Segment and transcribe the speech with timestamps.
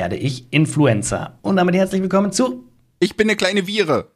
[0.00, 1.38] werde ich Influencer?
[1.42, 2.66] Und damit herzlich willkommen zu.
[3.00, 4.10] Ich bin eine kleine Viere.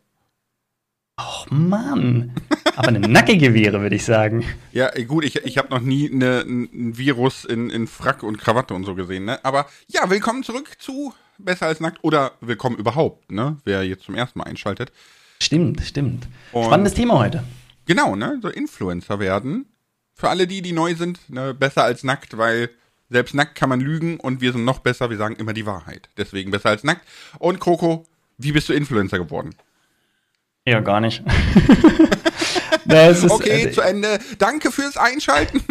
[1.18, 2.32] Oh Mann.
[2.74, 4.46] Aber eine nackige Viere, würde ich sagen.
[4.72, 8.72] Ja, gut, ich, ich habe noch nie eine, ein Virus in, in Frack und Krawatte
[8.72, 9.44] und so gesehen, ne?
[9.44, 13.58] Aber ja, willkommen zurück zu Besser als nackt oder willkommen überhaupt, ne?
[13.64, 14.90] Wer jetzt zum ersten Mal einschaltet.
[15.42, 16.28] Stimmt, stimmt.
[16.52, 17.44] Und Spannendes Thema heute.
[17.84, 18.38] Genau, ne?
[18.40, 19.66] So Influencer werden.
[20.14, 21.52] Für alle die, die neu sind, ne?
[21.52, 22.70] besser als nackt, weil
[23.10, 26.08] selbst nackt kann man lügen und wir sind noch besser, wir sagen immer die Wahrheit.
[26.16, 27.06] Deswegen besser als nackt.
[27.38, 28.04] Und Coco,
[28.38, 29.54] wie bist du Influencer geworden?
[30.66, 31.22] Ja, gar nicht.
[32.84, 34.18] ist, okay, äh, zu Ende.
[34.38, 35.62] Danke fürs Einschalten.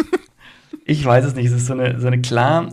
[0.86, 1.48] ich weiß es nicht.
[1.48, 2.72] Es ist so eine, so eine klar.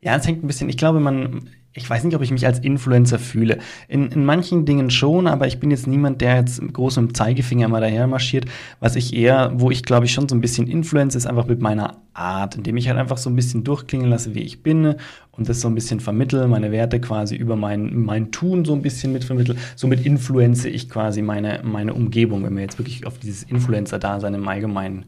[0.00, 0.68] Ja, es hängt ein bisschen.
[0.68, 3.58] Ich glaube, man ich weiß nicht, ob ich mich als Influencer fühle.
[3.88, 7.14] In, in manchen Dingen schon, aber ich bin jetzt niemand, der jetzt groß mit dem
[7.14, 8.46] Zeigefinger mal daher marschiert.
[8.78, 11.60] Was ich eher, wo ich glaube ich schon so ein bisschen Influencer ist, einfach mit
[11.60, 14.94] meiner Art, indem ich halt einfach so ein bisschen durchklingen lasse, wie ich bin
[15.32, 18.82] und das so ein bisschen vermittel, meine Werte quasi über mein, mein Tun so ein
[18.82, 19.56] bisschen mitvermittel.
[19.74, 24.46] Somit influenze ich quasi meine, meine Umgebung, wenn wir jetzt wirklich auf dieses Influencer-Dasein im
[24.46, 25.06] Allgemeinen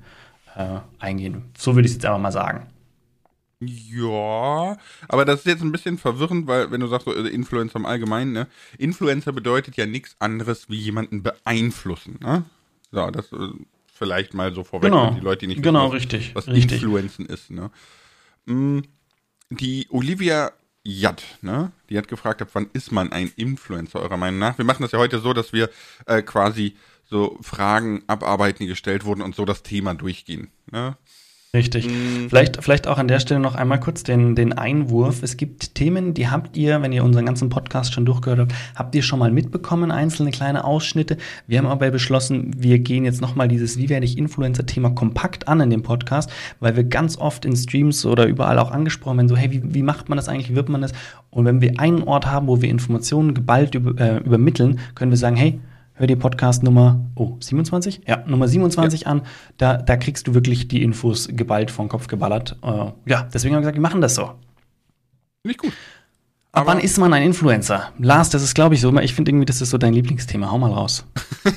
[0.57, 1.43] äh, eingehen.
[1.57, 2.67] So würde ich es jetzt einfach mal sagen.
[3.61, 4.77] Ja,
[5.09, 7.87] aber das ist jetzt ein bisschen verwirrend, weil wenn du sagst, so, äh, Influencer im
[7.87, 8.49] Allgemeinen, ne?
[8.77, 12.45] Influencer bedeutet ja nichts anderes wie jemanden beeinflussen, ne?
[12.93, 13.49] So, das äh,
[13.87, 15.13] vielleicht mal so vorweg, genau.
[15.13, 16.83] die Leute, die nicht genau, wissen, was, richtig, was richtig.
[16.83, 17.71] Influenzen ist, ne?
[18.45, 18.81] Mm,
[19.49, 20.53] die Olivia
[20.85, 21.73] Jatt, ne?
[21.89, 24.59] Die hat gefragt, ab wann ist man ein Influencer eurer Meinung nach?
[24.59, 25.71] Wir machen das ja heute so, dass wir
[26.05, 26.77] äh, quasi
[27.07, 30.99] so Fragen abarbeiten, die gestellt wurden und so das Thema durchgehen, ne?
[31.55, 31.89] Richtig.
[31.89, 32.29] Mhm.
[32.29, 35.23] Vielleicht, vielleicht auch an der Stelle noch einmal kurz den, den Einwurf.
[35.23, 38.95] Es gibt Themen, die habt ihr, wenn ihr unseren ganzen Podcast schon durchgehört habt, habt
[38.95, 41.17] ihr schon mal mitbekommen, einzelne kleine Ausschnitte.
[41.47, 45.61] Wir haben aber beschlossen, wir gehen jetzt nochmal dieses Wie werde ich Influencer-Thema kompakt an
[45.61, 46.31] in dem Podcast,
[46.61, 49.83] weil wir ganz oft in Streams oder überall auch angesprochen werden, so hey, wie, wie
[49.83, 50.93] macht man das eigentlich, wie wird man das?
[51.31, 55.19] Und wenn wir einen Ort haben, wo wir Informationen geballt über, äh, übermitteln, können wir
[55.19, 55.61] sagen, hey,
[55.97, 58.03] hör dir Podcast Nummer oh, 27?
[58.07, 59.07] Ja, Nummer 27 ja.
[59.09, 59.23] an.
[59.57, 62.57] Da, da kriegst du wirklich die Infos geballt vom Kopf geballert.
[62.63, 64.33] Äh, ja, deswegen haben wir gesagt, wir machen das so.
[65.43, 65.73] Nicht gut.
[66.53, 67.93] Aber wann ist man ein Influencer?
[67.99, 68.97] Lars, das ist, glaube ich, so.
[69.01, 70.51] Ich finde irgendwie, das ist so dein Lieblingsthema.
[70.51, 71.07] Hau mal raus.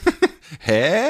[0.60, 1.04] Hä?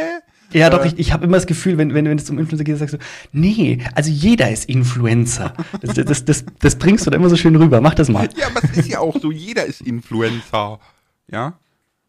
[0.51, 2.63] Ja, äh, doch, ich, ich habe immer das Gefühl, wenn, wenn, wenn es um Influencer
[2.63, 2.99] geht, sagst du,
[3.31, 5.53] nee, also jeder ist Influencer.
[5.81, 7.81] Das, das, das, das bringst du da immer so schön rüber.
[7.81, 8.29] Mach das mal.
[8.35, 10.79] Ja, aber es ist ja auch so, jeder ist Influencer.
[11.27, 11.59] Ja?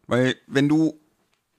[0.07, 1.00] Weil, wenn du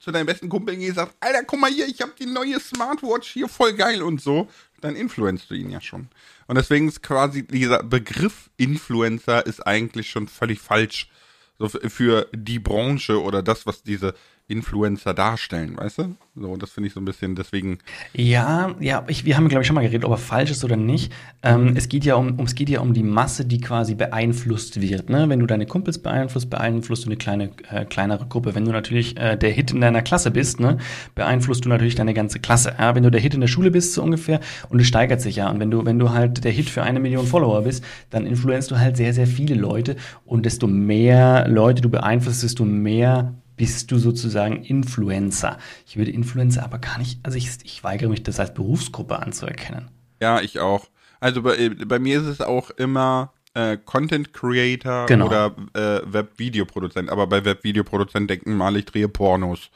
[0.03, 2.59] zu deinem besten Kumpel gehst und sagst, Alter, guck mal hier, ich habe die neue
[2.59, 4.49] Smartwatch hier, voll geil und so,
[4.81, 6.09] dann influenzt du ihn ja schon.
[6.47, 11.09] Und deswegen ist quasi dieser Begriff Influencer ist eigentlich schon völlig falsch.
[11.57, 14.13] So für die Branche oder das, was diese
[14.47, 16.15] Influencer darstellen, weißt du?
[16.35, 17.77] So, das finde ich so ein bisschen deswegen.
[18.13, 20.75] Ja, ja, ich, wir haben, glaube ich, schon mal geredet, ob er falsch ist oder
[20.75, 21.13] nicht.
[21.43, 24.81] Ähm, es geht ja um, um, es geht ja um die Masse, die quasi beeinflusst
[24.81, 25.09] wird.
[25.09, 25.29] Ne?
[25.29, 28.53] Wenn du deine Kumpels beeinflusst, beeinflusst du eine kleine, äh, kleinere Gruppe.
[28.53, 30.77] Wenn du natürlich äh, der Hit in deiner Klasse bist, ne,
[31.15, 32.75] beeinflusst du natürlich deine ganze Klasse.
[32.77, 32.95] Ja?
[32.95, 35.49] Wenn du der Hit in der Schule bist, so ungefähr, und es steigert sich ja.
[35.49, 38.71] Und wenn du, wenn du halt der Hit für eine Million Follower bist, dann influenzt
[38.71, 39.95] du halt sehr, sehr viele Leute.
[40.25, 45.57] Und desto mehr Leute du beeinflusst, desto mehr bist du sozusagen Influencer.
[45.87, 49.89] Ich würde Influencer aber gar nicht, also ich, ich weigere mich, das als Berufsgruppe anzuerkennen.
[50.21, 50.89] Ja, ich auch.
[51.21, 55.27] Also bei, bei mir ist es auch immer äh, Content Creator genau.
[55.27, 57.09] oder äh, Web-Videoproduzent.
[57.09, 59.69] Aber bei Web-Videoproduzent denken mal, ich drehe Pornos.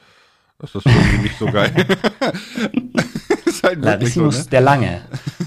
[0.60, 1.74] Das ist irgendwie nicht so geil.
[3.46, 4.50] ist halt Larissimus so, ne?
[4.50, 5.02] der Lange.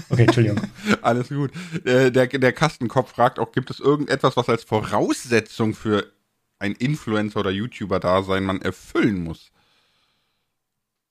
[0.09, 0.61] Okay, Entschuldigung.
[1.03, 1.51] Alles gut.
[1.85, 6.11] Äh, der, der Kastenkopf fragt auch, gibt es irgendetwas, was als Voraussetzung für
[6.61, 9.51] ein Influencer oder YouTuber-Dasein man erfüllen muss.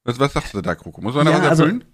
[0.04, 1.00] Was, was sagst du da, Kroko?
[1.00, 1.84] Muss man ja, da was also erfüllen?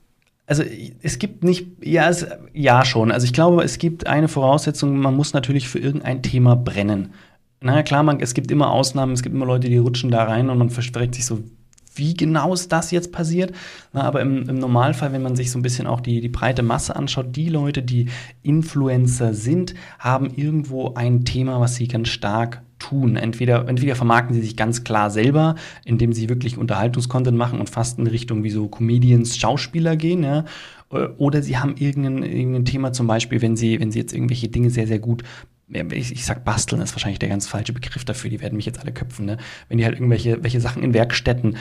[0.47, 3.11] Also, also es gibt nicht, ja, es, ja schon.
[3.11, 7.15] Also ich glaube, es gibt eine Voraussetzung, man muss natürlich für irgendein Thema brennen.
[7.61, 10.51] Na klar, man, es gibt immer Ausnahmen, es gibt immer Leute, die rutschen da rein
[10.51, 11.43] und man verstreckt sich so,
[11.97, 13.53] wie genau ist das jetzt passiert.
[13.93, 16.63] Na, aber im, im, Normalfall, wenn man sich so ein bisschen auch die, die breite
[16.63, 18.07] Masse anschaut, die Leute, die
[18.43, 23.17] Influencer sind, haben irgendwo ein Thema, was sie ganz stark tun.
[23.17, 25.55] Entweder, entweder vermarkten sie sich ganz klar selber,
[25.85, 30.45] indem sie wirklich Unterhaltungskontent machen und fast in Richtung wie so Comedians, Schauspieler gehen, ja.
[31.19, 34.71] Oder sie haben irgendein, irgendein Thema, zum Beispiel, wenn sie, wenn sie jetzt irgendwelche Dinge
[34.71, 35.25] sehr, sehr gut
[35.69, 38.79] ich, ich sag basteln ist wahrscheinlich der ganz falsche Begriff dafür, die werden mich jetzt
[38.79, 39.39] alle köpfen, ne?
[39.69, 41.57] Wenn die halt irgendwelche welche Sachen in Werkstätten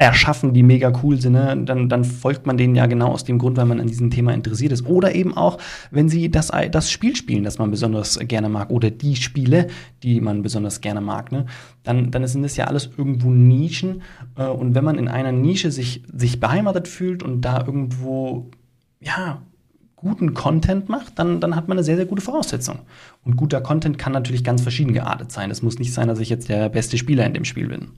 [0.00, 1.54] erschaffen, die mega cool sind, ne?
[1.66, 4.32] dann, dann folgt man denen ja genau aus dem Grund, weil man an diesem Thema
[4.32, 4.86] interessiert ist.
[4.86, 5.58] Oder eben auch,
[5.90, 9.66] wenn sie das, das Spiel spielen, das man besonders gerne mag, oder die Spiele,
[10.02, 11.44] die man besonders gerne mag, ne?
[11.82, 14.00] dann, dann sind das ja alles irgendwo Nischen.
[14.36, 18.48] Äh, und wenn man in einer Nische sich, sich beheimatet fühlt und da irgendwo,
[19.00, 19.42] ja,
[19.96, 22.78] guten Content macht, dann, dann hat man eine sehr, sehr gute Voraussetzung.
[23.22, 25.50] Und guter Content kann natürlich ganz verschieden geartet sein.
[25.50, 27.88] Es muss nicht sein, dass ich jetzt der beste Spieler in dem Spiel bin.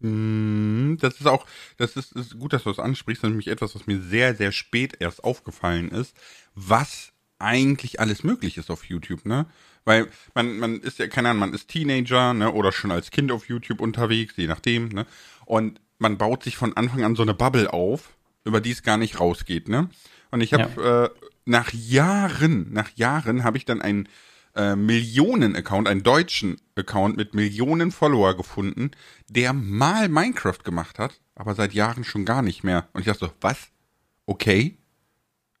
[0.00, 3.86] Mm, das ist auch, das ist, ist gut, dass du das ansprichst, nämlich etwas, was
[3.86, 6.16] mir sehr, sehr spät erst aufgefallen ist,
[6.54, 9.46] was eigentlich alles möglich ist auf YouTube, ne?
[9.84, 13.32] Weil man, man ist ja, keine Ahnung, man ist Teenager, ne, oder schon als Kind
[13.32, 15.06] auf YouTube unterwegs, je nachdem, ne?
[15.46, 18.10] Und man baut sich von Anfang an so eine Bubble auf,
[18.44, 19.88] über die es gar nicht rausgeht, ne?
[20.30, 21.04] Und ich habe ja.
[21.04, 21.10] äh,
[21.44, 24.08] nach Jahren, nach Jahren habe ich dann einen
[24.60, 28.90] äh, Millionen-Account, einen deutschen Account mit Millionen Follower gefunden,
[29.28, 32.88] der mal Minecraft gemacht hat, aber seit Jahren schon gar nicht mehr.
[32.92, 33.68] Und ich dachte so, was?
[34.26, 34.76] Okay.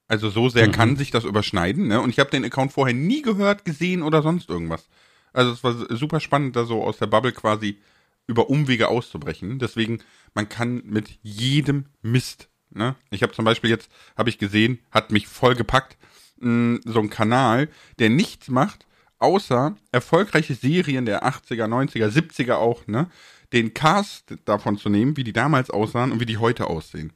[0.08, 0.72] Also so sehr mhm.
[0.72, 2.00] kann sich das überschneiden, ne?
[2.00, 4.88] Und ich habe den Account vorher nie gehört, gesehen oder sonst irgendwas.
[5.32, 7.78] Also es war super spannend, da so aus der Bubble quasi
[8.26, 9.58] über Umwege auszubrechen.
[9.60, 10.02] Deswegen,
[10.34, 12.94] man kann mit jedem Mist Ne?
[13.10, 15.96] Ich habe zum Beispiel jetzt, habe ich gesehen, hat mich voll gepackt,
[16.38, 17.68] mh, mm, so ein Kanal,
[17.98, 18.86] der nichts macht,
[19.20, 23.08] außer erfolgreiche Serien der 80er, 90er, 70er auch, ne?
[23.52, 27.12] Den Cast davon zu nehmen, wie die damals aussahen und wie die heute aussehen.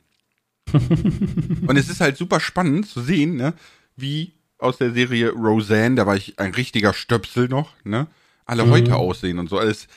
[0.72, 3.54] und es ist halt super spannend zu sehen, ne?
[3.96, 8.06] Wie aus der Serie Roseanne, da war ich ein richtiger Stöpsel noch, ne?
[8.46, 8.70] Alle mhm.
[8.70, 9.58] heute aussehen und so.
[9.58, 9.88] Es,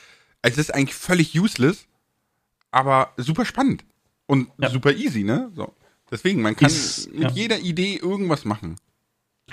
[0.42, 1.86] es ist eigentlich völlig useless,
[2.70, 3.84] aber super spannend.
[4.26, 4.70] Und ja.
[4.70, 5.50] super easy, ne?
[5.54, 5.74] So.
[6.10, 7.30] Deswegen, man kann Ist, mit ja.
[7.30, 8.76] jeder Idee irgendwas machen.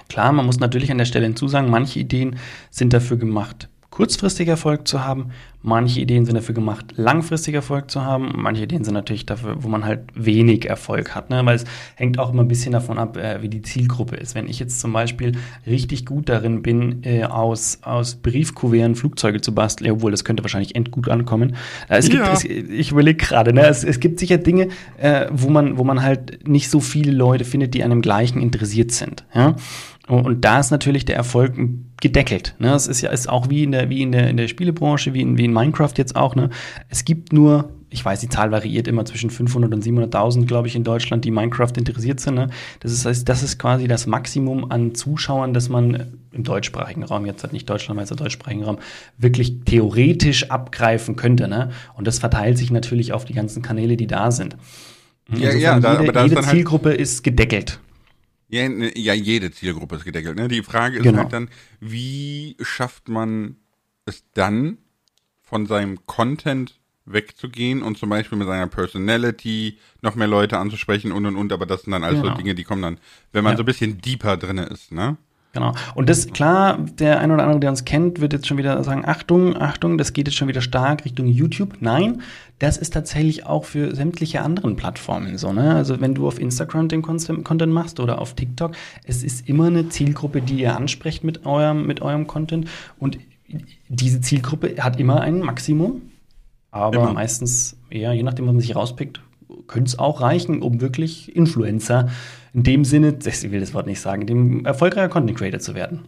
[0.10, 2.38] Klar, man muss natürlich an der Stelle hinzusagen, manche Ideen
[2.70, 5.32] sind dafür gemacht, kurzfristig Erfolg zu haben.
[5.62, 8.34] Manche Ideen sind dafür gemacht, langfristig Erfolg zu haben.
[8.36, 11.30] Manche Ideen sind natürlich dafür, wo man halt wenig Erfolg hat.
[11.30, 11.44] Ne?
[11.46, 11.64] Weil es
[11.96, 14.36] hängt auch immer ein bisschen davon ab, äh, wie die Zielgruppe ist.
[14.36, 15.32] Wenn ich jetzt zum Beispiel
[15.66, 20.76] richtig gut darin bin, äh, aus, aus Briefkuverten Flugzeuge zu basteln, obwohl das könnte wahrscheinlich
[20.76, 21.56] endgut ankommen.
[21.88, 22.34] Äh, es gibt, ja.
[22.34, 23.66] es, ich überlege gerade, ne?
[23.66, 27.46] es, es gibt sicher Dinge, äh, wo, man, wo man halt nicht so viele Leute
[27.46, 29.24] findet, die an dem gleichen interessiert sind.
[29.34, 29.56] Ja?
[30.07, 31.54] Und da ist natürlich der Erfolg
[32.00, 32.56] gedeckelt.
[32.60, 32.74] Ne?
[32.74, 35.22] Es ist ja ist auch wie in der, wie in der, in der Spielebranche, wie
[35.22, 36.36] in, wie in Minecraft jetzt auch.
[36.36, 36.52] Ne?
[36.90, 40.75] Es gibt nur, ich weiß, die Zahl variiert immer zwischen 500 und 700.000, glaube ich,
[40.75, 42.36] in Deutschland, die Minecraft interessiert sind.
[42.36, 42.50] Ne?
[42.81, 47.44] Das, ist, das ist quasi das Maximum an Zuschauern, das man im deutschsprachigen Raum, jetzt
[47.44, 48.78] hat nicht Deutschland, weil es deutschsprachigen Raum,
[49.18, 51.48] wirklich theoretisch abgreifen könnte.
[51.48, 51.72] Ne?
[51.96, 54.56] Und das verteilt sich natürlich auf die ganzen Kanäle, die da sind.
[55.30, 57.80] Ja, ja, da, jede, aber da jede halt Zielgruppe halt ist gedeckelt.
[58.48, 60.38] Ja, ne, ja, jede Zielgruppe ist gedeckelt.
[60.38, 60.48] Ne?
[60.48, 61.20] Die Frage ist genau.
[61.20, 61.50] halt dann,
[61.80, 63.58] wie schafft man
[64.06, 64.78] es dann,
[65.42, 71.26] von seinem Content wegzugehen und zum Beispiel mit seiner Personality noch mehr Leute anzusprechen und
[71.26, 72.34] und und, aber das sind dann alles genau.
[72.34, 72.98] so Dinge, die kommen dann,
[73.32, 73.58] wenn man ja.
[73.58, 75.18] so ein bisschen deeper drin ist, ne?
[75.56, 75.72] Genau.
[75.96, 79.06] Und das, klar, der ein oder andere, der uns kennt, wird jetzt schon wieder sagen,
[79.06, 81.78] Achtung, Achtung, das geht jetzt schon wieder stark Richtung YouTube.
[81.80, 82.24] Nein,
[82.60, 85.54] das ist tatsächlich auch für sämtliche anderen Plattformen so.
[85.54, 85.74] Ne?
[85.74, 88.74] Also wenn du auf Instagram den Content machst oder auf TikTok,
[89.06, 92.68] es ist immer eine Zielgruppe, die ihr ansprecht mit eurem, mit eurem Content.
[93.00, 93.18] Und
[93.88, 96.01] diese Zielgruppe hat immer ein Maximum.
[96.69, 97.13] Aber immer.
[97.13, 99.22] meistens, ja, je nachdem, was man sich rauspickt,
[99.68, 102.10] könnte es auch reichen, um wirklich Influencer
[102.56, 106.06] in dem Sinne, ich will das Wort nicht sagen, dem erfolgreicher Content Creator zu werden.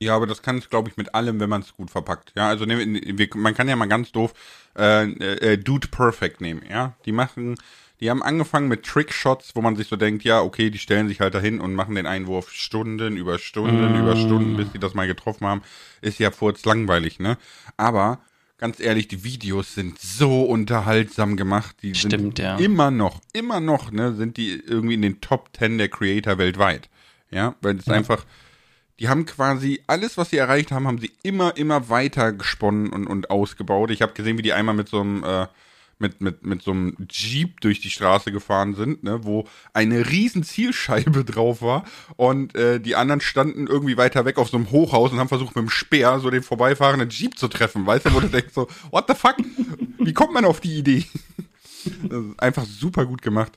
[0.00, 2.32] Ja, aber das kann es, glaube ich, mit allem, wenn man es gut verpackt.
[2.34, 4.32] Ja, also ne, wir, man kann ja mal ganz doof
[4.76, 6.62] äh, äh, Dude Perfect nehmen.
[6.68, 7.56] Ja, die machen,
[8.00, 11.20] die haben angefangen mit Trickshots, wo man sich so denkt, ja, okay, die stellen sich
[11.20, 14.00] halt dahin und machen den Einwurf Stunden über Stunden mm.
[14.00, 15.62] über Stunden, bis sie das mal getroffen haben.
[16.00, 17.36] Ist ja furz langweilig, ne?
[17.76, 18.20] Aber
[18.58, 21.76] ganz ehrlich, die Videos sind so unterhaltsam gemacht.
[21.82, 22.56] Die Stimmt, sind ja.
[22.56, 26.88] immer noch, immer noch, ne, sind die irgendwie in den Top 10 der Creator weltweit.
[27.30, 27.94] Ja, weil es ja.
[27.94, 28.24] einfach,
[28.98, 33.06] die haben quasi alles, was sie erreicht haben, haben sie immer, immer weiter gesponnen und,
[33.06, 33.90] und ausgebaut.
[33.90, 35.46] Ich habe gesehen, wie die einmal mit so einem äh,
[35.98, 40.42] mit, mit, mit so einem Jeep durch die Straße gefahren sind, ne, wo eine riesen
[40.42, 41.84] Zielscheibe drauf war
[42.16, 45.56] und äh, die anderen standen irgendwie weiter weg auf so einem Hochhaus und haben versucht
[45.56, 48.68] mit dem Speer so den vorbeifahrenden Jeep zu treffen, weißt du, wo du denkst so,
[48.90, 49.36] what the fuck?
[49.98, 51.04] Wie kommt man auf die Idee?
[52.38, 53.52] einfach super gut gemacht.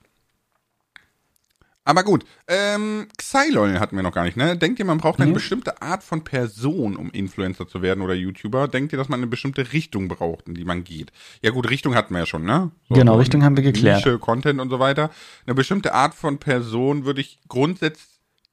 [1.89, 4.55] Aber gut, ähm, Xylol hatten wir noch gar nicht, ne?
[4.55, 5.33] Denkt ihr, man braucht eine mhm.
[5.33, 8.67] bestimmte Art von Person, um Influencer zu werden oder YouTuber?
[8.67, 11.11] Denkt ihr, dass man eine bestimmte Richtung braucht, in die man geht?
[11.41, 12.69] Ja gut, Richtung hatten wir ja schon, ne?
[12.89, 14.05] So, genau, so Richtung haben wir geklärt.
[14.05, 15.09] Nische, Content und so weiter.
[15.47, 18.05] Eine bestimmte Art von Person würde ich grundsätzlich,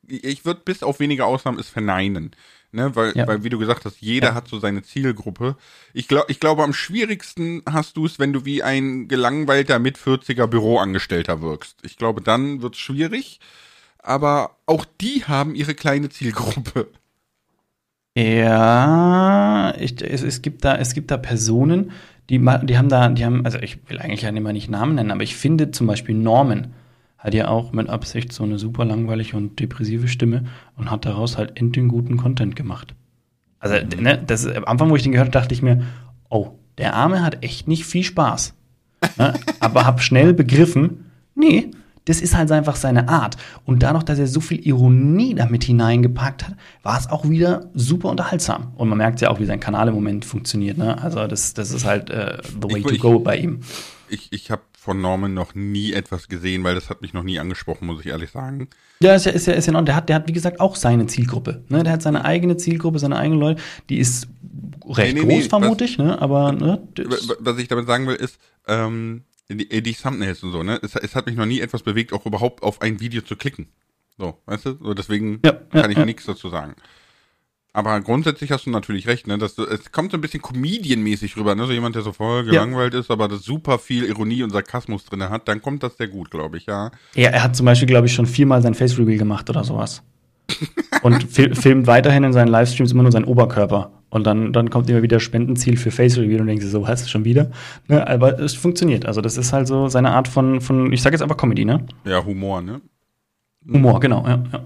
[0.08, 2.34] ich würde bis auf wenige Ausnahmen es verneinen.
[2.72, 3.26] Ne, weil, ja.
[3.26, 4.34] weil, wie du gesagt hast, jeder ja.
[4.34, 5.56] hat so seine Zielgruppe.
[5.94, 9.96] Ich, glaub, ich glaube, am schwierigsten hast du es, wenn du wie ein gelangweilter mit
[9.96, 11.78] 40er Büroangestellter wirkst.
[11.82, 13.40] Ich glaube, dann wird es schwierig.
[13.98, 16.88] Aber auch die haben ihre kleine Zielgruppe.
[18.16, 21.92] Ja, ich, es, es, gibt da, es gibt da Personen,
[22.30, 25.10] die, die haben da, die haben, also ich will eigentlich ja immer nicht Namen nennen,
[25.10, 26.72] aber ich finde zum Beispiel Norman
[27.26, 30.44] hat ja auch mit Absicht so eine super langweilige und depressive Stimme
[30.76, 32.94] und hat daraus halt endlich guten Content gemacht.
[33.58, 35.82] Also, ne, das am Anfang, wo ich den gehört habe, dachte ich mir,
[36.30, 38.54] oh, der Arme hat echt nicht viel Spaß.
[39.18, 39.34] ne?
[39.60, 41.70] Aber hab schnell begriffen, nee,
[42.04, 43.36] das ist halt einfach seine Art.
[43.64, 46.54] Und dadurch, dass er so viel Ironie damit hineingepackt hat,
[46.84, 48.72] war es auch wieder super unterhaltsam.
[48.76, 50.78] Und man merkt ja auch, wie sein Kanal im Moment funktioniert.
[50.78, 51.02] Ne?
[51.02, 53.60] Also das, das ist halt äh, the way Ich- to ich- go bei ihm.
[54.08, 57.40] Ich, ich habe von Norman noch nie etwas gesehen, weil das hat mich noch nie
[57.40, 58.68] angesprochen, muss ich ehrlich sagen.
[59.00, 60.76] Ja, ist ja, ist ja, ist ja noch, der hat, der hat, wie gesagt, auch
[60.76, 61.64] seine Zielgruppe.
[61.68, 61.82] Ne?
[61.82, 63.60] Der hat seine eigene Zielgruppe, seine eigenen Leute.
[63.90, 64.28] Die ist
[64.88, 66.22] recht Nee, nee, groß, nee, vermute ich, ne?
[66.22, 66.80] Aber ne,
[67.40, 68.38] Was ich damit sagen will, ist,
[68.68, 70.78] ähm, die, die Thumbnails und so, ne?
[70.82, 73.66] Es, es hat mich noch nie etwas bewegt, auch überhaupt auf ein Video zu klicken.
[74.16, 74.78] So, weißt du?
[74.80, 76.04] So, deswegen Ja, ja, kann ich ja.
[76.04, 76.76] nichts dazu sagen.
[77.76, 79.36] Aber grundsätzlich hast du natürlich recht, ne?
[79.36, 81.66] Dass du, es kommt so ein bisschen Comedian-mäßig rüber, ne?
[81.66, 85.28] So jemand, der so voll gelangweilt ist, aber das super viel Ironie und Sarkasmus drin
[85.28, 86.90] hat, dann kommt das sehr gut, glaube ich, ja.
[87.14, 90.02] Ja, er hat zum Beispiel, glaube ich, schon viermal sein Face Reveal gemacht oder sowas.
[91.02, 93.90] Und fil filmt weiterhin in seinen Livestreams immer nur seinen Oberkörper.
[94.08, 97.10] Und dann, dann kommt immer wieder Spendenziel für Face Reveal und denkst du so, was,
[97.10, 97.50] schon wieder?
[97.88, 99.04] Ne, aber es funktioniert.
[99.04, 101.84] Also, das ist halt so seine Art von, von ich sage jetzt aber Comedy, ne?
[102.04, 102.80] Ja, Humor, ne?
[103.70, 104.64] Humor, genau, ja, ja.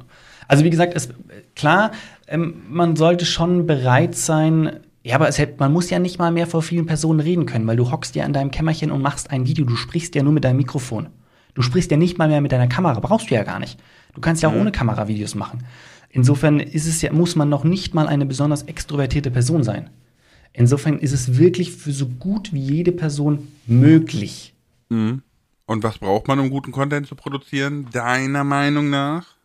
[0.51, 1.11] Also wie gesagt, es,
[1.55, 1.93] klar,
[2.27, 6.49] ähm, man sollte schon bereit sein, ja, aber es, man muss ja nicht mal mehr
[6.49, 9.47] vor vielen Personen reden können, weil du hockst ja in deinem Kämmerchen und machst ein
[9.47, 11.11] Video, du sprichst ja nur mit deinem Mikrofon.
[11.55, 13.79] Du sprichst ja nicht mal mehr mit deiner Kamera, brauchst du ja gar nicht.
[14.13, 15.65] Du kannst ja auch ohne Kamera Videos machen.
[16.09, 19.89] Insofern ist es ja, muss man noch nicht mal eine besonders extrovertierte Person sein.
[20.53, 24.53] Insofern ist es wirklich für so gut wie jede Person möglich.
[25.67, 27.87] Und was braucht man, um guten Content zu produzieren?
[27.93, 29.37] Deiner Meinung nach?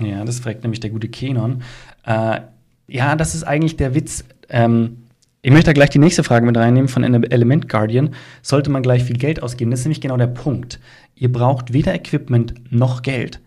[0.00, 1.62] Ja, das fragt nämlich der gute Kenon.
[2.04, 2.40] Äh,
[2.88, 4.24] ja, das ist eigentlich der Witz.
[4.48, 4.98] Ähm,
[5.42, 8.10] ich möchte da gleich die nächste Frage mit reinnehmen von Ele- Element Guardian.
[8.42, 9.70] Sollte man gleich viel Geld ausgeben?
[9.70, 10.80] Das ist nämlich genau der Punkt.
[11.14, 13.40] Ihr braucht weder Equipment noch Geld.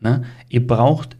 [0.00, 0.24] Ne?
[0.48, 1.16] Ihr braucht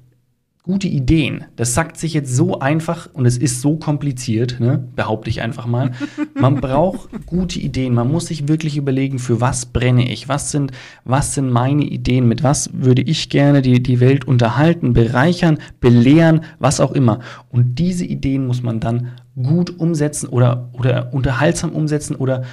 [0.70, 1.46] gute Ideen.
[1.56, 4.86] Das sagt sich jetzt so einfach und es ist so kompliziert, ne?
[4.94, 5.90] behaupte ich einfach mal.
[6.34, 7.92] Man braucht gute Ideen.
[7.92, 10.28] Man muss sich wirklich überlegen, für was brenne ich?
[10.28, 10.70] Was sind,
[11.04, 12.28] was sind meine Ideen?
[12.28, 17.18] Mit was würde ich gerne die, die Welt unterhalten, bereichern, belehren, was auch immer.
[17.48, 19.08] Und diese Ideen muss man dann
[19.42, 22.44] gut umsetzen oder, oder unterhaltsam umsetzen oder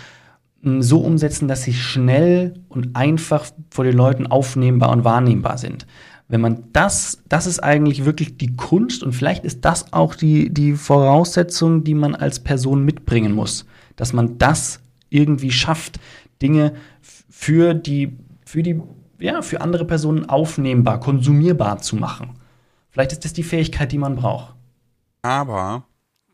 [0.81, 5.85] so umsetzen, dass sie schnell und einfach vor den Leuten aufnehmbar und wahrnehmbar sind.
[6.27, 10.53] Wenn man das, das ist eigentlich wirklich die Kunst und vielleicht ist das auch die,
[10.53, 15.99] die Voraussetzung, die man als Person mitbringen muss, dass man das irgendwie schafft,
[16.41, 18.81] Dinge für die, für die,
[19.19, 22.31] ja, für andere Personen aufnehmbar, konsumierbar zu machen.
[22.89, 24.53] Vielleicht ist das die Fähigkeit, die man braucht.
[25.21, 25.85] Aber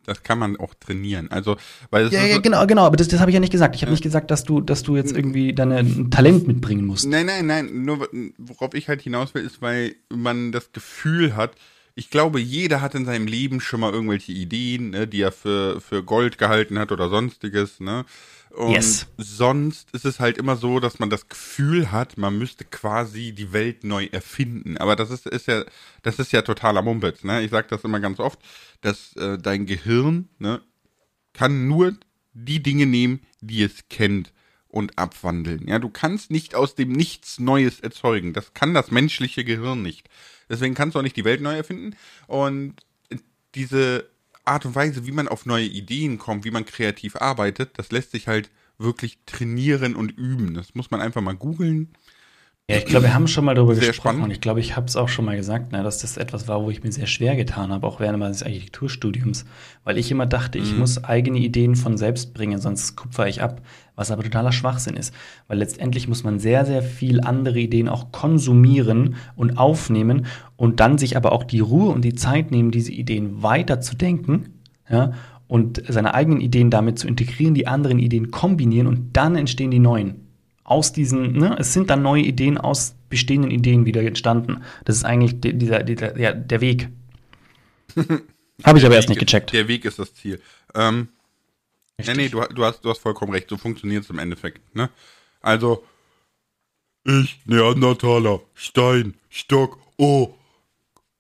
[0.06, 1.32] das kann man auch trainieren.
[1.32, 1.58] Also,
[1.90, 3.76] weil Ja, ja, genau, genau, aber das, das habe ich ja nicht gesagt.
[3.76, 7.08] Ich habe nicht gesagt, dass du, dass du jetzt irgendwie deine ein Talent mitbringen musst.
[7.08, 7.84] Nein, nein, nein.
[7.86, 11.52] Nur worauf ich halt hinaus will, ist, weil man das Gefühl hat,
[11.96, 15.80] ich glaube, jeder hat in seinem Leben schon mal irgendwelche Ideen, ne, die er für,
[15.80, 18.06] für Gold gehalten hat oder sonstiges, ne?
[18.54, 19.08] Und Yes.
[19.18, 23.52] sonst ist es halt immer so, dass man das Gefühl hat, man müsste quasi die
[23.52, 24.78] Welt neu erfinden.
[24.78, 25.64] Aber das ist, ist ja,
[26.04, 27.42] das ist ja totaler Mumpitz, ne?
[27.42, 28.40] Ich sage das immer ganz oft,
[28.82, 30.62] dass äh, dein Gehirn, ne,
[31.34, 31.94] kann nur
[32.34, 34.32] die Dinge nehmen, die es kennt
[34.68, 35.68] und abwandeln.
[35.68, 38.34] Ja, du kannst nicht aus dem Nichts Neues erzeugen.
[38.34, 40.10] Das kann das menschliche Gehirn nicht.
[40.48, 41.96] Deswegen kannst du auch nicht die Welt neu erfinden.
[42.28, 42.76] Und
[43.56, 44.10] diese
[44.46, 48.12] Art und Weise, wie man auf neue Ideen kommt, wie man kreativ arbeitet, das lässt
[48.12, 50.54] sich halt wirklich trainieren und üben.
[50.54, 51.94] Das muss man einfach mal googeln.
[52.70, 54.24] Ja, ich glaube, wir haben schon mal darüber Sehr gesprochen spannend.
[54.24, 56.63] und ich glaube, ich habe es auch schon mal gesagt, ne, dass das etwas war,
[56.63, 59.43] wo ich mir sehr schwer getan habe, auch während meines Architekturstudiums,
[59.84, 60.63] weil ich immer dachte, Mhm.
[60.63, 63.62] ich muss eigene Ideen von selbst bringen, sonst kupfer ich ab,
[63.98, 65.13] was aber totaler Schwachsinn ist,
[65.50, 70.98] weil letztendlich muss man sehr, sehr viel andere Ideen auch konsumieren und aufnehmen und dann
[70.98, 75.12] sich aber auch die Ruhe und die Zeit nehmen, diese Ideen weiterzudenken, ja,
[75.50, 79.79] und seine eigenen Ideen damit zu integrieren, die anderen Ideen kombinieren und dann entstehen die
[79.79, 80.23] neuen
[80.63, 84.63] aus diesen, ne, es sind dann neue Ideen aus bestehenden Ideen wieder entstanden.
[84.86, 86.89] Das ist eigentlich de- dieser, dieser ja, der Weg.
[88.63, 89.51] Habe ich aber erst nicht gecheckt.
[89.53, 90.41] Der Weg ist das Ziel.
[90.74, 91.10] Ähm,
[91.98, 93.50] nee, nee, du, du, hast, du hast vollkommen recht.
[93.50, 94.75] So funktioniert es im Endeffekt.
[94.75, 94.89] Ne?
[95.41, 95.84] Also,
[97.03, 100.34] ich, Neandertaler, Stein, Stock, oh.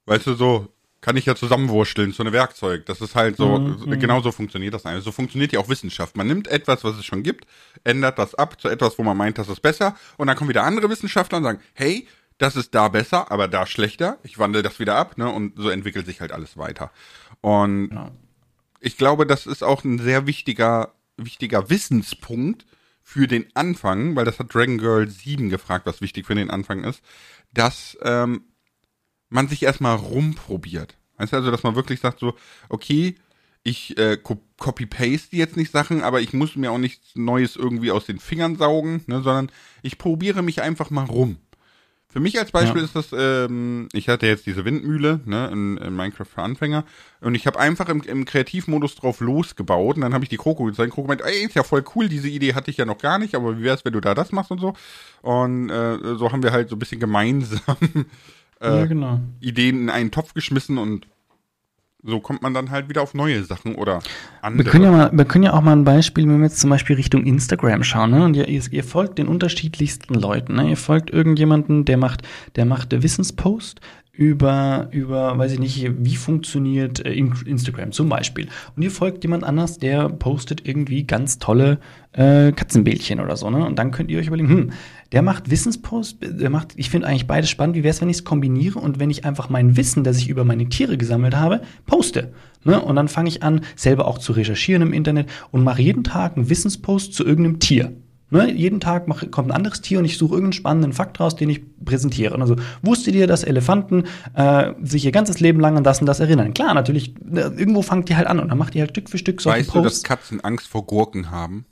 [0.05, 0.72] Weißt du, so
[1.03, 2.85] kann ich ja zusammenwursteln, so eine Werkzeug.
[2.85, 5.03] Das ist halt so, Mhm, genau so funktioniert das eigentlich.
[5.03, 6.15] So funktioniert ja auch Wissenschaft.
[6.15, 7.45] Man nimmt etwas, was es schon gibt,
[7.83, 9.95] ändert das ab zu etwas, wo man meint, das ist besser.
[10.17, 12.07] Und dann kommen wieder andere Wissenschaftler und sagen, hey,
[12.37, 14.17] das ist da besser, aber da schlechter.
[14.23, 15.29] Ich wandle das wieder ab, ne?
[15.29, 16.89] Und so entwickelt sich halt alles weiter.
[17.41, 18.11] Und Genau.
[18.79, 22.65] ich glaube, das ist auch ein sehr wichtiger, wichtiger Wissenspunkt
[23.01, 26.85] für den Anfang, weil das hat Dragon Girl 7 gefragt, was wichtig für den Anfang
[26.85, 27.01] ist,
[27.53, 28.45] dass ähm,
[29.33, 30.95] man sich erstmal rumprobiert.
[31.17, 32.35] Weißt du, also, dass man wirklich sagt so,
[32.69, 33.15] okay,
[33.63, 38.05] ich äh, copy-paste jetzt nicht Sachen, aber ich muss mir auch nichts Neues irgendwie aus
[38.05, 39.49] den Fingern saugen, ne, sondern
[39.81, 41.37] ich probiere mich einfach mal rum.
[42.09, 42.85] Für mich als Beispiel ja.
[42.85, 46.83] ist das, ähm, ich hatte jetzt diese Windmühle ne, in, in Minecraft für Anfänger
[47.21, 50.65] und ich habe einfach im, im Kreativmodus drauf losgebaut und dann habe ich die Kroko
[50.65, 50.93] gezeigt.
[50.93, 53.33] Kroko meint, ey, ist ja voll cool, diese Idee hatte ich ja noch gar nicht,
[53.33, 54.75] aber wie wär's, wenn du da das machst und so.
[55.23, 57.77] Und äh, so haben wir halt so ein bisschen gemeinsam
[58.63, 59.19] äh, ja, genau.
[59.39, 61.07] Ideen in einen Topf geschmissen und
[62.05, 64.01] so kommt man dann halt wieder auf neue Sachen oder
[64.41, 64.65] andere.
[64.65, 66.69] Wir können ja, mal, wir können ja auch mal ein Beispiel, wenn wir jetzt zum
[66.69, 68.25] Beispiel Richtung Instagram schauen, ne?
[68.25, 70.69] Und ihr, ihr folgt den unterschiedlichsten Leuten, ne?
[70.69, 72.23] Ihr folgt irgendjemanden, der macht,
[72.57, 73.79] der macht Wissenspost,
[74.15, 78.47] über, über, weiß ich nicht, wie funktioniert äh, Instagram zum Beispiel.
[78.75, 81.79] Und ihr folgt jemand anders, der postet irgendwie ganz tolle
[82.11, 83.65] äh, Katzenbildchen oder so, ne?
[83.65, 84.71] Und dann könnt ihr euch überlegen, hm,
[85.13, 87.75] der macht Wissenspost, der macht, ich finde eigentlich beides spannend.
[87.75, 90.29] Wie wäre es, wenn ich es kombiniere und wenn ich einfach mein Wissen, das ich
[90.29, 92.33] über meine Tiere gesammelt habe, poste?
[92.63, 92.79] Ne?
[92.79, 96.37] Und dann fange ich an, selber auch zu recherchieren im Internet und mache jeden Tag
[96.37, 97.91] einen Wissenspost zu irgendeinem Tier.
[98.33, 101.35] Ne, jeden Tag mach, kommt ein anderes Tier und ich suche irgendeinen spannenden Fakt raus,
[101.35, 102.39] den ich präsentiere.
[102.39, 106.19] Also, wusstet ihr, dass Elefanten äh, sich ihr ganzes Leben lang an das und das
[106.19, 106.53] erinnern?
[106.53, 109.17] Klar, natürlich, äh, irgendwo fangt ihr halt an und dann macht ihr halt Stück für
[109.17, 109.85] Stück solche weißt Posts.
[109.85, 111.65] Weißt du, dass Katzen Angst vor Gurken haben?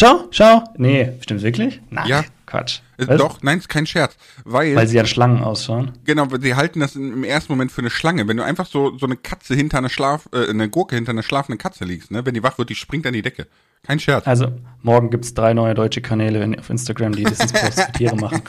[0.00, 0.64] Schau, schau.
[0.78, 1.80] Nee, stimmt wirklich?
[1.90, 2.24] Nein, ja.
[2.46, 2.80] Quatsch.
[2.96, 3.18] Äh, Was?
[3.18, 4.16] Doch, nein, ist kein Scherz.
[4.44, 5.92] Weil, weil sie an Schlangen ausschauen.
[6.04, 8.26] Genau, sie halten das im ersten Moment für eine Schlange.
[8.26, 11.22] Wenn du einfach so, so eine Katze hinter einer Schlaf, äh, eine Gurke hinter einer
[11.22, 12.24] schlafenden Katze liegst, ne?
[12.24, 13.46] Wenn die wach wird, die springt an die Decke.
[13.82, 14.26] Kein Scherz.
[14.26, 14.48] Also,
[14.82, 18.42] morgen gibt es drei neue deutsche Kanäle auf Instagram, die Wissensposts für Tiere machen.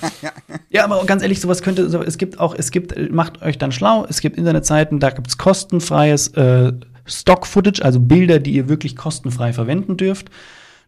[0.70, 3.72] ja, aber ganz ehrlich, sowas könnte, so, es gibt auch, es gibt, macht euch dann
[3.72, 6.74] schlau, es gibt Internetseiten, da gibt es kostenfreies äh,
[7.06, 10.30] Stock-Footage, also Bilder, die ihr wirklich kostenfrei verwenden dürft.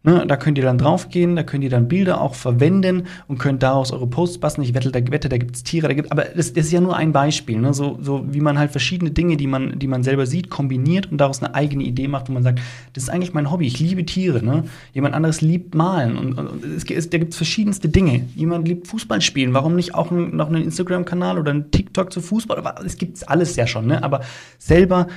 [0.06, 3.64] Ne, da könnt ihr dann draufgehen, da könnt ihr dann Bilder auch verwenden und könnt
[3.64, 4.66] daraus eure Posts basteln.
[4.66, 6.98] Ich wette, da, wette, da gibt's Tiere, da gibt, aber das, das, ist ja nur
[6.98, 7.74] ein Beispiel, ne?
[7.74, 11.20] so, so wie man halt verschiedene Dinge, die man, die man selber sieht, kombiniert und
[11.20, 12.60] daraus eine eigene Idee macht, wo man sagt,
[12.92, 14.44] das ist eigentlich mein Hobby, ich liebe Tiere.
[14.44, 14.66] Ne?
[14.92, 18.26] Jemand anderes liebt Malen und, und, es, es, da gibt's verschiedenste Dinge.
[18.36, 22.20] Jemand liebt Fußball spielen, warum nicht auch ein, noch einen Instagram-Kanal oder einen TikTok zu
[22.20, 22.62] Fußball?
[22.86, 24.04] Es gibt's alles ja schon, ne?
[24.04, 24.20] aber
[24.58, 25.08] selber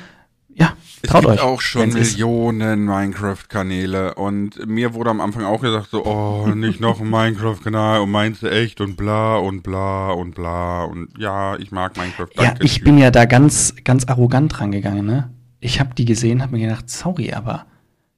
[0.58, 5.88] ja, es gibt euch, auch schon Millionen Minecraft-Kanäle und mir wurde am Anfang auch gesagt
[5.90, 10.34] so, oh, nicht noch ein Minecraft-Kanal und meinst du echt und bla und bla und
[10.34, 12.28] bla und ja, ich mag Minecraft.
[12.36, 15.30] Ja, ich bin ja da ganz, ganz arrogant rangegangen, ne?
[15.60, 17.66] Ich habe die gesehen, habe mir gedacht, sorry, aber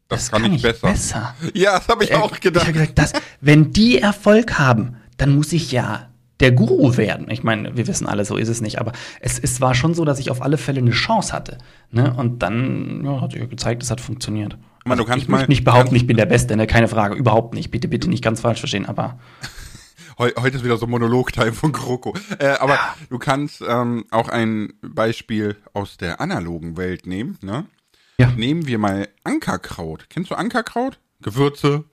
[0.08, 0.88] das, das kann, kann, ich besser.
[0.88, 1.34] besser.
[1.54, 2.62] Ja, das habe ich äh, auch gedacht.
[2.62, 6.07] Ich hab gedacht, das, wenn die Erfolg haben, dann muss ich ja
[6.40, 7.26] der Guru werden.
[7.30, 10.04] Ich meine, wir wissen alle, so ist es nicht, aber es, es war schon so,
[10.04, 11.58] dass ich auf alle Fälle eine Chance hatte.
[11.90, 12.14] Ne?
[12.16, 14.56] Und dann ja, hat sich gezeigt, es hat funktioniert.
[14.84, 16.66] Also, du kannst ich möchte nicht behaupten, ich bin der Beste, ne?
[16.66, 17.70] keine Frage, überhaupt nicht.
[17.70, 19.18] Bitte, bitte nicht ganz falsch verstehen, aber.
[20.18, 22.12] Heute ist wieder so Monolog-Time von Kroko.
[22.40, 22.94] Äh, aber ja.
[23.08, 27.38] du kannst ähm, auch ein Beispiel aus der analogen Welt nehmen.
[27.40, 27.66] Ne?
[28.18, 28.32] Ja.
[28.36, 30.06] Nehmen wir mal Ankerkraut.
[30.10, 30.98] Kennst du Ankerkraut?
[31.22, 31.84] Gewürze.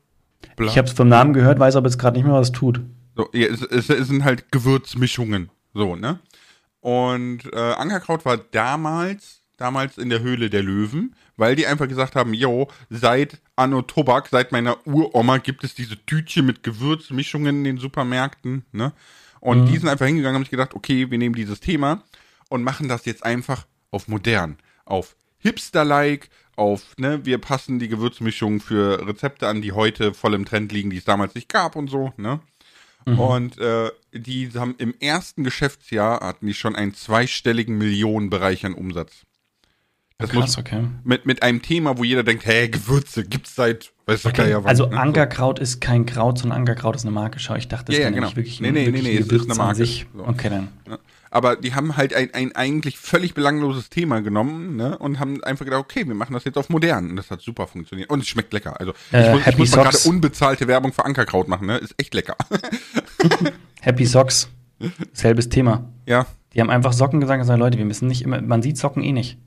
[0.55, 0.71] Bla.
[0.71, 2.81] Ich habe es vom Namen gehört, weiß aber jetzt gerade nicht mehr, was es tut.
[3.15, 5.49] So, ja, es, es, es, sind halt Gewürzmischungen.
[5.73, 6.19] So, ne?
[6.81, 12.15] Und äh, Ankerkraut war damals, damals in der Höhle der Löwen, weil die einfach gesagt
[12.15, 17.63] haben, jo, seit Anno Tobak, seit meiner Uroma gibt es diese Tütchen mit Gewürzmischungen in
[17.63, 18.93] den Supermärkten, ne?
[19.39, 19.65] Und mhm.
[19.67, 22.03] die sind einfach hingegangen und haben sich gedacht, okay, wir nehmen dieses Thema
[22.49, 28.59] und machen das jetzt einfach auf modern, auf Hipster-like, auf, ne, wir passen die Gewürzmischungen
[28.59, 31.89] für Rezepte an, die heute voll im Trend liegen, die es damals nicht gab und
[31.89, 32.39] so, ne?
[33.05, 33.19] Mhm.
[33.19, 39.25] Und äh, die haben im ersten Geschäftsjahr hatten die schon einen zweistelligen Millionenbereich an Umsatz.
[40.17, 40.87] Das Krass, muss okay.
[41.03, 44.43] mit, mit einem Thema, wo jeder denkt, hä, Gewürze gibt's seit, weiß okay.
[44.43, 44.69] der ja wann.
[44.69, 44.97] Also ne?
[44.97, 47.37] Ankerkraut ist kein Kraut, sondern Ankerkraut ist eine Marke.
[47.39, 48.33] Schau, ich dachte, das ja, ja, genau.
[48.33, 49.85] wirklich nee, nee, nee, nee, es ist eine Marke.
[49.85, 50.05] So.
[50.15, 50.69] Okay, dann.
[50.87, 50.99] Ja.
[51.35, 55.65] Aber die haben halt ein, ein eigentlich völlig belangloses Thema genommen ne, und haben einfach
[55.65, 57.09] gedacht, okay, wir machen das jetzt auf modern.
[57.09, 58.09] Und das hat super funktioniert.
[58.09, 58.79] Und es schmeckt lecker.
[58.79, 61.67] Also ich äh, muss, ich muss mal gerade unbezahlte Werbung für Ankerkraut machen.
[61.67, 61.75] Ne?
[61.75, 62.37] Ist echt lecker.
[63.81, 64.49] Happy Socks.
[65.11, 65.89] Selbes Thema.
[66.05, 66.25] Ja.
[66.53, 69.03] Die haben einfach Socken gesagt und gesagt, Leute, wir müssen nicht immer, man sieht Socken
[69.03, 69.37] eh nicht.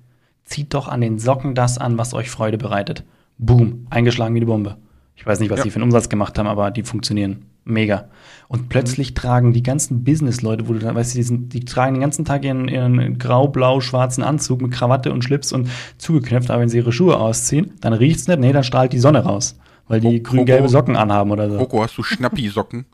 [0.45, 3.03] Zieht doch an den Socken das an, was euch Freude bereitet.
[3.39, 4.77] Boom, eingeschlagen wie eine Bombe.
[5.17, 5.65] Ich weiß nicht, was ja.
[5.65, 8.09] die für einen Umsatz gemacht haben, aber die funktionieren mega.
[8.49, 9.15] Und plötzlich mhm.
[9.15, 12.25] tragen die ganzen Business-Leute, wo du dann, weißt du, die, sind, die tragen den ganzen
[12.25, 16.93] Tag ihren, ihren grau-blau-schwarzen Anzug mit Krawatte und Schlips und zugeknöpft, aber wenn sie ihre
[16.93, 19.59] Schuhe ausziehen, dann riecht's nicht, nee, dann strahlt die Sonne raus.
[19.87, 21.59] Weil die grün-gelbe Socken anhaben oder so.
[21.59, 22.85] Coco, hast du Schnappi-Socken?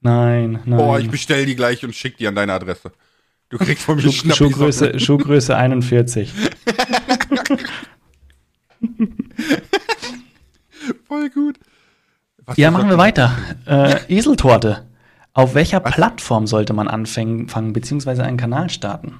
[0.00, 0.78] nein, nein.
[0.78, 2.92] Boah, ich bestell die gleich und schick die an deine Adresse.
[3.48, 6.32] Du kriegst von mir Schuh, Schuhgröße, Schuhgröße 41.
[11.06, 11.58] Voll gut.
[12.46, 13.32] Hast Ja, machen wir weiter.
[13.66, 14.86] Äh, Eseltorte.
[15.34, 15.94] Auf welcher Was?
[15.94, 19.18] Plattform sollte man anfangen, fangen, beziehungsweise einen Kanal starten?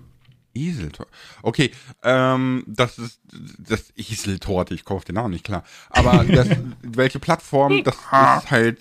[0.55, 1.11] Eseltorte.
[1.43, 1.71] Okay,
[2.03, 3.21] ähm, das ist
[3.59, 5.65] das Eseltorte, ich kaufe den Namen nicht klar.
[5.89, 6.49] Aber das,
[6.83, 8.79] welche Plattform, das ist halt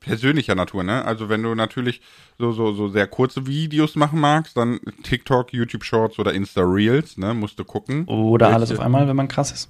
[0.00, 1.04] persönlicher Natur, ne?
[1.04, 2.00] Also wenn du natürlich
[2.38, 7.16] so, so, so sehr kurze Videos machen magst, dann TikTok, YouTube Shorts oder Insta Reels,
[7.18, 7.34] ne?
[7.34, 8.04] Musst du gucken.
[8.06, 9.68] Oder Welche- alles auf einmal, wenn man krass ist?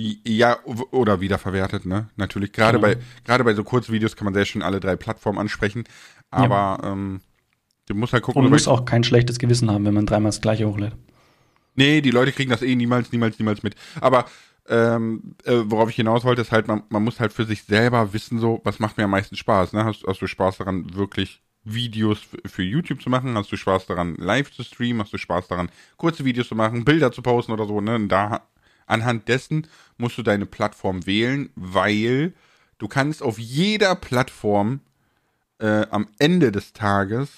[0.00, 0.58] Ja,
[0.92, 2.08] oder wiederverwertet, ne?
[2.16, 2.94] Natürlich, gerade Genau.
[2.94, 5.82] bei, gerade bei so Kurzvideos kann man sehr schön alle drei Plattformen ansprechen.
[6.30, 7.20] Aber ähm,
[7.86, 10.06] du musst halt gucken, Und man über- muss auch kein schlechtes Gewissen haben, wenn man
[10.06, 10.94] dreimal das gleiche hochlädt.
[11.74, 13.74] Nee, die Leute kriegen das eh niemals, niemals, niemals mit.
[14.00, 14.26] Aber
[14.68, 18.12] ähm, äh, worauf ich hinaus wollte, ist halt, man, man muss halt für sich selber
[18.12, 19.72] wissen, so, was macht mir am meisten Spaß.
[19.72, 19.84] Ne?
[19.84, 23.34] Hast, hast du Spaß daran, wirklich Videos für YouTube zu machen?
[23.36, 25.02] Hast du Spaß daran, live zu streamen?
[25.02, 27.80] Hast du Spaß daran, kurze Videos zu machen, Bilder zu posten oder so?
[27.80, 27.96] Ne?
[27.96, 28.42] Und da
[28.88, 32.32] anhand dessen musst du deine Plattform wählen, weil
[32.78, 34.80] du kannst auf jeder Plattform
[35.58, 37.30] äh, am Ende des Tages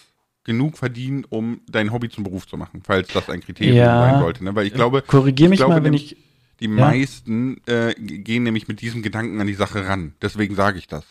[0.45, 3.99] genug verdienen, um dein Hobby zum Beruf zu machen, falls das ein Kriterium Ja.
[4.01, 4.45] sein sollte.
[4.45, 4.55] Ne?
[4.55, 6.17] Weil ich glaube, Korrigier mich glaube mal, wenn ich.
[6.61, 6.75] die Ja.
[6.77, 10.15] meisten äh, gehen nämlich mit diesem Gedanken an die Sache ran.
[10.23, 11.05] Deswegen sage ich das.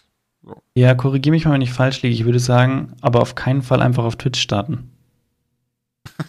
[0.75, 2.13] Ja, korrigier mich mal, wenn ich falsch liege.
[2.15, 4.91] Ich würde sagen, aber auf keinen Fall einfach auf Twitch starten.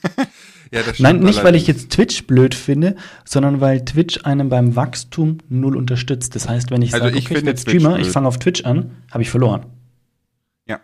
[0.73, 1.83] Ja, das Nein, nicht, weil ich allerdings.
[1.83, 6.37] jetzt Twitch blöd finde, sondern weil Twitch einem beim Wachstum null unterstützt.
[6.37, 8.13] Das heißt, wenn ich Also sage, ich okay, ich bin Twitch Streamer, ich blöd.
[8.13, 9.67] fange auf Twitch an, habe ich verloren.
[10.69, 10.79] Ja.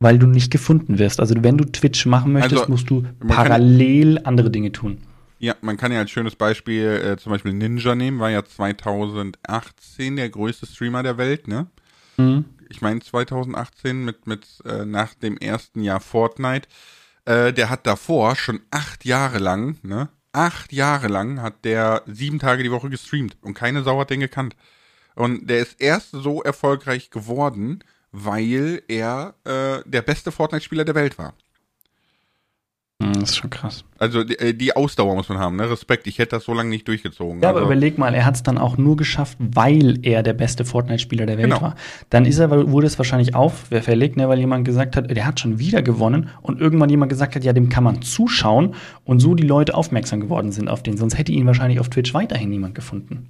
[0.00, 1.20] Weil du nicht gefunden wirst.
[1.20, 4.98] Also wenn du Twitch machen möchtest, Also, musst du parallel andere Dinge tun.
[5.38, 10.16] Ja, man kann ja als schönes Beispiel äh, zum Beispiel Ninja nehmen, war ja 2018
[10.16, 11.66] der größte Streamer der Welt, ne?
[12.16, 12.46] Mhm.
[12.70, 16.66] ich meine 2018 mit, mit äh, nach dem ersten Jahr Fortnite.
[17.26, 20.08] Äh, der hat davor schon acht Jahre lang, ne?
[20.32, 24.20] Acht Jahre lang hat der sieben Tage die Woche gestreamt und keine Sau hat den
[24.20, 24.54] gekannt.
[25.14, 31.18] Und der ist erst so erfolgreich geworden, weil er äh, der beste Fortnite-Spieler der Welt
[31.18, 31.34] war.
[32.98, 33.84] Mhm, Das ist schon krass.
[33.98, 35.68] Also die, äh, die Ausdauer muss man haben, ne?
[35.70, 37.42] Respekt, ich hätte das so lange nicht durchgezogen.
[37.42, 40.32] Ja, aber also, überleg mal, er hat es dann auch nur geschafft, weil er der
[40.32, 41.60] beste Fortnite-Spieler der Welt Genau.
[41.60, 41.74] war.
[42.08, 45.58] Dann ist er, wurde es wahrscheinlich auffällig, ne, weil jemand gesagt hat, der hat schon
[45.58, 49.46] wieder gewonnen und irgendwann jemand gesagt hat, ja, dem kann man zuschauen und so die
[49.46, 50.96] Leute aufmerksam geworden sind auf den.
[50.96, 53.28] Sonst hätte ihn wahrscheinlich auf Twitch weiterhin niemand gefunden.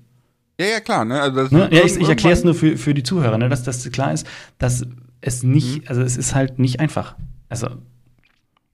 [0.61, 1.21] ja, ja, klar, ne?
[1.21, 1.69] Also das Ne?
[1.73, 4.27] Ja, ich, ich erkläre es nur für, für die Zuhörer, ne, dass das klar ist,
[4.59, 4.87] dass
[5.23, 5.89] es nicht, Mhm.
[5.89, 7.17] also es ist halt nicht einfach.
[7.49, 7.69] Also,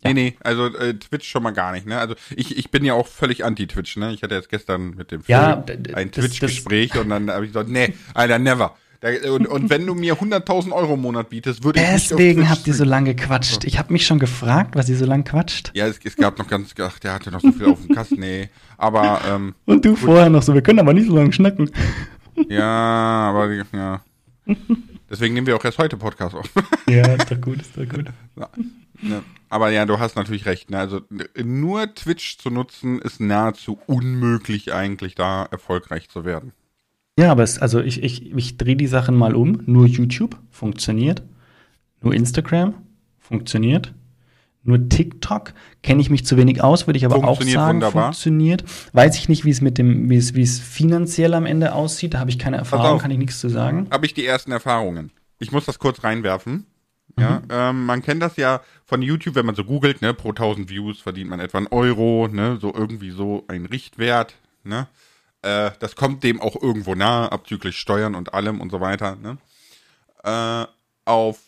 [0.04, 1.98] Nee, nee, also äh, Twitch schon mal gar nicht, ne?
[1.98, 4.12] Also ich, ich bin ja auch völlig anti-Twitch, ne?
[4.12, 7.70] Ich hatte jetzt gestern mit dem Ja, d- ein Twitch-Gespräch und dann habe ich gesagt,
[7.70, 8.74] nee, Alter, never.
[9.28, 12.74] Und, und wenn du mir 100.000 Euro im Monat bietest, würde ich deswegen habt ihr
[12.74, 13.64] so lange gequatscht.
[13.64, 15.72] Ich habe mich schon gefragt, was ihr so lange quatscht.
[15.74, 18.20] Ja, es, es gab noch ganz, ach, der hatte noch so viel auf dem Kasten,
[18.20, 18.48] nee.
[18.78, 21.68] Aber, ähm, Und du vorher noch so, wir können aber nicht so lange schnacken.
[22.48, 24.02] ja, aber, ja.
[25.12, 26.50] Deswegen nehmen wir auch erst heute Podcast auf.
[26.88, 28.06] Ja, ist doch gut, ist doch gut.
[28.36, 28.48] Ja,
[29.02, 29.22] ne?
[29.50, 30.70] Aber ja, du hast natürlich recht.
[30.70, 30.78] Ne?
[30.78, 31.02] Also
[31.36, 36.52] nur Twitch zu nutzen, ist nahezu unmöglich eigentlich, da erfolgreich zu werden.
[37.18, 39.62] Ja, aber es, also ich, ich, ich drehe die Sachen mal um.
[39.66, 41.22] Nur YouTube funktioniert.
[42.00, 42.74] Nur Instagram
[43.20, 43.92] funktioniert.
[44.64, 48.04] Nur TikTok kenne ich mich zu wenig aus, würde ich aber auch sagen, wunderbar.
[48.04, 48.64] funktioniert.
[48.92, 52.14] Weiß ich nicht, wie es mit dem, wie es, wie es finanziell am Ende aussieht.
[52.14, 53.88] Da habe ich keine Erfahrung, kann ich nichts zu sagen.
[53.90, 55.10] Habe ich die ersten Erfahrungen.
[55.40, 56.66] Ich muss das kurz reinwerfen.
[57.18, 57.48] Ja, Mhm.
[57.50, 60.98] ähm, man kennt das ja von YouTube, wenn man so googelt, ne, pro 1000 Views
[61.00, 64.86] verdient man etwa einen Euro, ne, so irgendwie so ein Richtwert, ne.
[65.42, 69.36] Äh, das kommt dem auch irgendwo nahe, abzüglich Steuern und allem und so weiter, ne.
[70.24, 70.66] Äh,
[71.04, 71.38] auf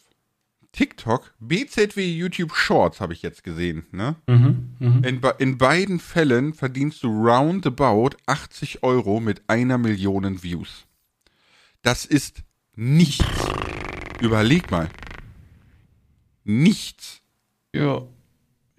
[0.75, 4.17] TikTok, BZW YouTube Shorts habe ich jetzt gesehen, ne.
[4.27, 5.05] Mhm, mhm.
[5.05, 10.85] In, in beiden Fällen verdienst du roundabout 80 Euro mit einer Million Views.
[11.83, 12.43] Das ist
[12.75, 13.25] nichts.
[14.21, 14.89] Überleg mal.
[16.45, 17.21] Nichts.
[17.75, 18.03] Ja.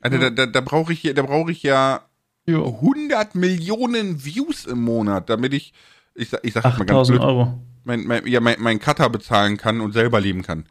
[0.01, 2.01] Also da, da, da brauche ich, ja- da brauche ich ja
[2.47, 2.57] ja.
[2.63, 5.73] 100 Millionen Views im Monat, damit ich,
[6.13, 7.59] ich, sag- ich sag mal ganz 8000 blöd, Euro.
[7.85, 10.65] mein, mein, ja, mein, mein Cutter bezahlen kann und selber leben kann.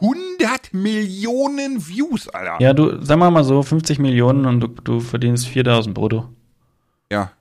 [0.00, 2.56] 100 Millionen Views, Alter.
[2.60, 6.28] Ja, du, sag mal mal so, 50 Millionen und du, du verdienst 4000 brutto.
[7.10, 7.32] Ja.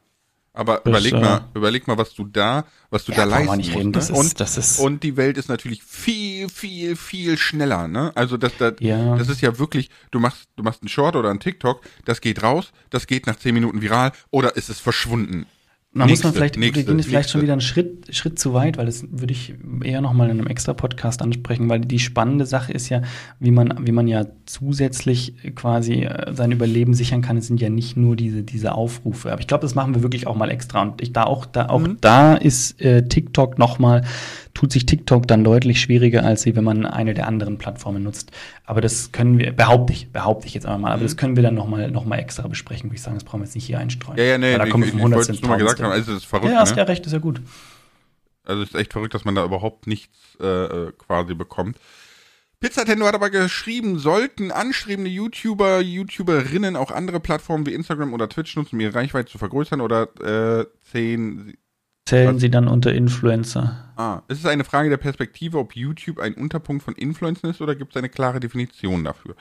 [0.53, 3.45] Aber Das, überleg äh, mal, überleg mal, was du da, was du da brauchen wir
[3.45, 3.75] leisten musst.
[3.75, 3.85] reden.
[3.87, 3.91] ne?
[3.91, 8.13] Das ist, und, das ist, und die Welt ist natürlich viel, viel, viel schneller, ne?
[8.15, 9.17] Also das, das, ja.
[9.17, 12.41] das ist ja wirklich, du machst, du machst einen Short oder einen TikTok, das geht
[12.41, 15.45] raus, das geht nach 10 Minuten viral oder ist es verschwunden.
[15.97, 17.31] Da muss man vielleicht, nächste, wir gehen jetzt vielleicht nächste.
[17.31, 20.47] schon wieder einen Schritt, Schritt zu weit, weil das würde ich eher nochmal in einem
[20.47, 23.01] extra Podcast ansprechen, weil die spannende Sache ist ja,
[23.39, 27.69] wie man, wie man ja zusätzlich quasi äh, sein Überleben sichern kann, es sind ja
[27.69, 29.31] nicht nur diese, diese Aufrufe.
[29.31, 30.81] Aber ich glaube, das machen wir wirklich auch mal extra.
[30.81, 31.97] Und ich da auch, da auch Mhm.
[32.01, 34.03] da ist äh, TikTok nochmal
[34.55, 38.31] tut sich TikTok dann deutlich schwieriger, als wenn man eine der anderen Plattformen nutzt.
[38.63, 41.05] Aber das können wir, behaupte ich, behaupte ich jetzt einmal mal, aber mhm.
[41.05, 43.45] das können wir dann nochmal noch mal extra besprechen, würde ich sagen, das brauchen wir
[43.45, 44.17] jetzt nicht hier einstreuen.
[44.17, 46.13] Ja, ja, nee, da ich, kommen ich, ich wollte es nur mal gesagt haben, also
[46.13, 46.51] das ist verrückt.
[46.51, 46.77] Ja, hast ne?
[46.77, 47.41] ja recht, ist ja gut.
[48.43, 51.77] Also es ist echt verrückt, dass man da überhaupt nichts äh, äh quasi bekommt.
[52.59, 58.55] Pizzatendo hat aber geschrieben, sollten anstrebende YouTuber, YouTuberinnen auch andere Plattformen wie Instagram oder Twitch
[58.55, 61.57] nutzen, um ihre Reichweite zu vergrößern oder äh, zehn
[62.05, 63.91] Zählen sie dann unter Influencer?
[63.95, 67.75] Ah, es ist eine Frage der Perspektive, ob YouTube ein Unterpunkt von Influencern ist oder
[67.75, 69.35] gibt es eine klare Definition dafür?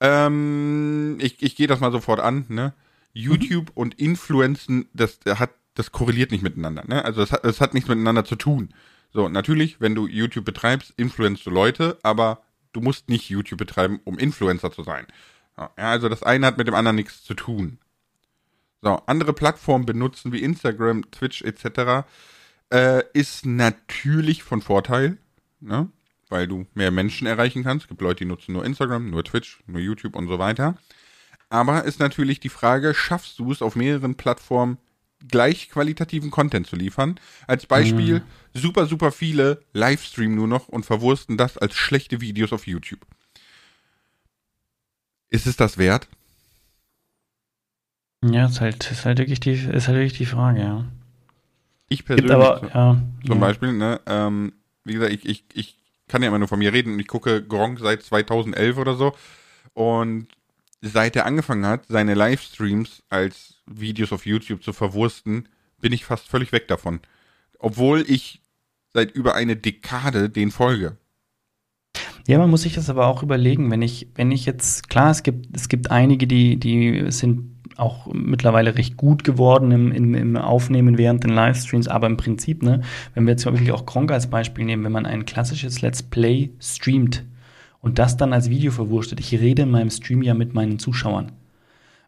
[0.00, 2.74] Ähm, ich, ich gehe das mal sofort an, ne?
[3.12, 3.74] YouTube mhm.
[3.74, 7.04] und Influenzen, das hat, das korreliert nicht miteinander, ne?
[7.04, 8.72] Also es hat, es hat nichts miteinander zu tun.
[9.12, 14.00] So, natürlich, wenn du YouTube betreibst, influenzt du Leute, aber du musst nicht YouTube betreiben,
[14.04, 15.06] um Influencer zu sein.
[15.58, 17.78] Ja, also das eine hat mit dem anderen nichts zu tun.
[18.82, 22.06] So, andere Plattformen benutzen wie Instagram, Twitch etc.
[22.72, 25.18] Äh, ist natürlich von Vorteil,
[25.60, 25.90] ne?
[26.28, 27.84] weil du mehr Menschen erreichen kannst.
[27.84, 30.76] Es gibt Leute, die nutzen nur Instagram, nur Twitch, nur YouTube und so weiter.
[31.50, 34.78] Aber ist natürlich die Frage, schaffst du es auf mehreren Plattformen
[35.28, 37.18] gleich qualitativen Content zu liefern?
[37.46, 38.58] Als Beispiel, mhm.
[38.58, 43.04] super, super viele Livestreamen nur noch und verwursten das als schlechte Videos auf YouTube.
[45.28, 46.08] Ist es das wert?
[48.24, 50.84] Ja, ist halt, ist halt wirklich die, ist halt wirklich die Frage, ja.
[51.88, 53.40] Ich persönlich aber, ja, zum ja.
[53.40, 54.52] Beispiel, ne, ähm,
[54.84, 57.42] wie gesagt, ich, ich, ich kann ja immer nur von mir reden und ich gucke
[57.42, 59.14] Gronk seit 2011 oder so
[59.74, 60.28] und
[60.82, 65.48] seit er angefangen hat, seine Livestreams als Videos auf YouTube zu verwursten,
[65.80, 67.00] bin ich fast völlig weg davon.
[67.58, 68.40] Obwohl ich
[68.92, 70.96] seit über eine Dekade den folge.
[72.26, 75.22] Ja, man muss sich das aber auch überlegen, wenn ich, wenn ich jetzt, klar, es
[75.22, 80.36] gibt, es gibt einige, die, die sind auch mittlerweile recht gut geworden im, im, im,
[80.36, 82.82] Aufnehmen während den Livestreams, aber im Prinzip, ne,
[83.14, 86.50] wenn wir jetzt wirklich auch Kronk als Beispiel nehmen, wenn man ein klassisches Let's Play
[86.60, 87.24] streamt
[87.80, 91.32] und das dann als Video verwurstet, ich rede in meinem Stream ja mit meinen Zuschauern.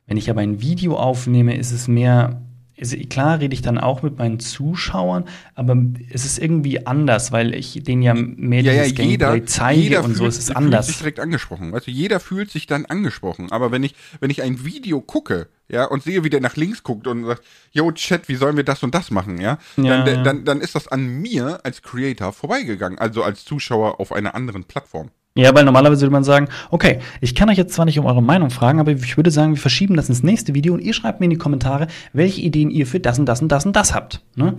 [0.06, 2.42] Wenn ich aber ein Video aufnehme, ist es mehr
[2.82, 5.76] also klar rede ich dann auch mit meinen Zuschauern, aber
[6.10, 9.80] es ist irgendwie anders, weil ich denen ja mehr ja, dieses ja, jeder, Gameplay zeige
[9.80, 10.86] jeder und fühlt, so ist es anders.
[10.86, 11.72] Fühlt sich direkt angesprochen.
[11.72, 13.52] Du, jeder fühlt sich dann angesprochen.
[13.52, 16.82] Aber wenn ich, wenn ich ein Video gucke, ja, und sehe, wie der nach links
[16.82, 20.24] guckt und sagt, yo, Chat, wie sollen wir das und das machen, ja, ja dann,
[20.24, 24.64] dann, dann ist das an mir als Creator vorbeigegangen, also als Zuschauer auf einer anderen
[24.64, 25.10] Plattform.
[25.34, 28.22] Ja, weil normalerweise würde man sagen, okay, ich kann euch jetzt zwar nicht um eure
[28.22, 31.20] Meinung fragen, aber ich würde sagen, wir verschieben das ins nächste Video und ihr schreibt
[31.20, 33.94] mir in die Kommentare, welche Ideen ihr für das und das und das und das
[33.94, 34.20] habt.
[34.36, 34.56] Ne?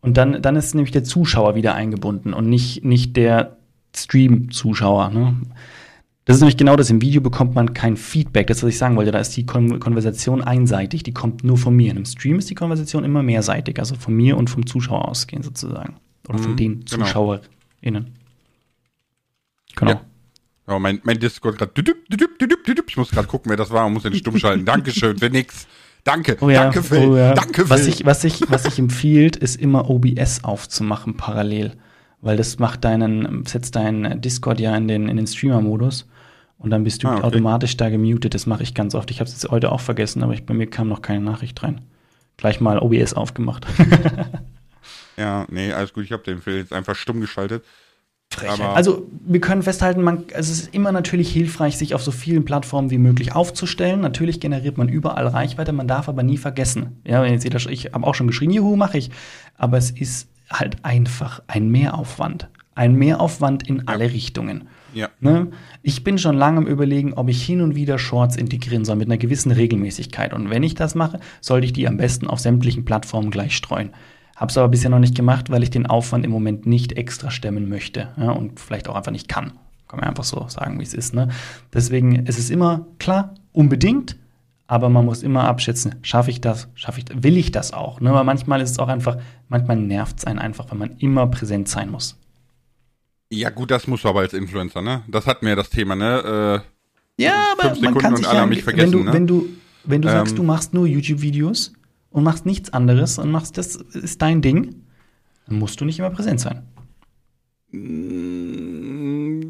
[0.00, 3.56] Und dann, dann ist nämlich der Zuschauer wieder eingebunden und nicht, nicht der
[3.94, 5.10] Stream-Zuschauer.
[5.10, 5.36] Ne?
[6.24, 6.90] Das ist nämlich genau das.
[6.90, 8.48] Im Video bekommt man kein Feedback.
[8.48, 11.74] Das, was ich sagen wollte, da ist die Kon Konversation einseitig, die kommt nur von
[11.74, 11.90] mir.
[11.90, 15.42] In einem Stream ist die Konversation immer mehrseitig, also von mir und vom Zuschauer ausgehen
[15.42, 15.94] sozusagen.
[16.28, 17.04] Oder von mhm, den genau.
[17.04, 18.17] ZuschauerInnen.
[19.76, 19.92] Genau.
[19.92, 20.00] Ja.
[20.66, 21.72] Oh, mein, mein Discord gerade.
[22.86, 24.66] Ich muss gerade gucken, wer das war und muss den stumm schalten.
[24.66, 25.66] Dankeschön für nix.
[26.04, 26.36] Danke.
[26.40, 27.08] Oh ja, Danke, Phil.
[27.08, 27.34] Oh ja.
[27.34, 27.70] Danke, Phil.
[27.70, 31.72] Was ich, was ich, was ich empfiehlt, ist immer OBS aufzumachen parallel.
[32.20, 36.06] Weil das macht deinen, setzt deinen Discord ja in den, in den Streamer-Modus.
[36.58, 37.22] Und dann bist du ah, okay.
[37.22, 38.34] automatisch da gemutet.
[38.34, 39.10] Das mache ich ganz oft.
[39.10, 41.62] Ich habe es jetzt heute auch vergessen, aber ich, bei mir kam noch keine Nachricht
[41.62, 41.82] rein.
[42.36, 43.66] Gleich mal OBS aufgemacht.
[45.16, 46.04] ja, nee, alles gut.
[46.04, 47.64] Ich habe den Phil jetzt einfach stumm geschaltet.
[48.74, 52.90] Also wir können festhalten, man, es ist immer natürlich hilfreich, sich auf so vielen Plattformen
[52.90, 54.00] wie möglich aufzustellen.
[54.00, 57.00] Natürlich generiert man überall Reichweite, man darf aber nie vergessen.
[57.04, 59.10] Ja, wenn ihr seht, ich habe auch schon geschrien, juhu, mache ich.
[59.56, 62.48] Aber es ist halt einfach ein Mehraufwand.
[62.74, 64.68] Ein Mehraufwand in alle Richtungen.
[64.94, 65.08] Ja.
[65.20, 65.48] Ne?
[65.82, 69.08] Ich bin schon lange im Überlegen, ob ich hin und wieder Shorts integrieren soll mit
[69.08, 70.32] einer gewissen Regelmäßigkeit.
[70.32, 73.90] Und wenn ich das mache, sollte ich die am besten auf sämtlichen Plattformen gleich streuen.
[74.38, 77.28] Habe es aber bisher noch nicht gemacht, weil ich den Aufwand im Moment nicht extra
[77.28, 79.52] stemmen möchte ja, und vielleicht auch einfach nicht kann.
[79.88, 81.12] Kann man einfach so sagen, wie es ist.
[81.12, 81.28] Ne?
[81.74, 84.16] Deswegen ist es immer klar, unbedingt,
[84.68, 88.00] aber man muss immer abschätzen, schaffe ich das, schaffe ich das, will ich das auch.
[88.00, 88.12] Ne?
[88.12, 89.16] Weil manchmal ist es auch einfach,
[89.48, 92.16] manchmal nervt es einen einfach, wenn man immer präsent sein muss.
[93.30, 95.02] Ja, gut, das musst du aber als Influencer, ne?
[95.08, 96.62] Das hat mir das Thema, ne?
[97.18, 99.12] Äh, ja, aber man kann sich ja, wenn du, ne?
[99.12, 99.48] wenn du,
[99.84, 101.72] wenn du ähm, sagst, du machst nur YouTube-Videos,
[102.18, 104.84] und machst nichts anderes und machst das ist dein Ding,
[105.46, 106.66] dann musst du nicht immer präsent sein.
[107.70, 109.40] Mm,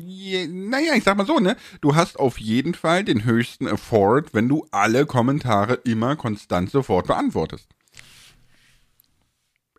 [0.70, 1.56] naja, ich sag mal so, ne?
[1.80, 7.06] Du hast auf jeden Fall den höchsten Effort, wenn du alle Kommentare immer konstant sofort
[7.06, 7.68] beantwortest.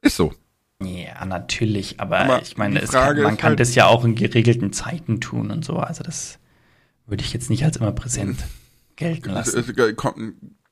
[0.02, 0.34] Ist so.
[0.82, 4.72] Ja, natürlich, aber, aber ich meine, kann, man kann halt das ja auch in geregelten
[4.72, 5.76] Zeiten tun und so.
[5.76, 6.40] Also das
[7.06, 8.40] würde ich jetzt nicht als immer präsent
[8.96, 9.64] gelten lassen.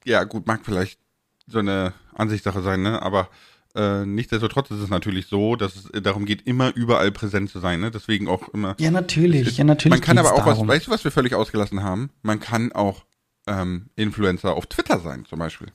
[0.06, 1.00] ja, gut, mag vielleicht
[1.48, 3.02] so eine Ansichtssache sein, ne?
[3.02, 3.30] Aber
[3.76, 7.80] äh, nichtsdestotrotz ist es natürlich so, dass es darum geht, immer überall präsent zu sein.
[7.80, 7.92] Ne?
[7.92, 8.76] Deswegen auch immer.
[8.80, 9.58] Ja, natürlich.
[9.58, 9.92] Ja, natürlich.
[9.92, 10.68] Man kann aber auch darum.
[10.68, 12.10] was, weißt du, was wir völlig ausgelassen haben?
[12.24, 13.06] Man kann auch
[13.46, 15.68] ähm, Influencer auf Twitter sein, zum Beispiel.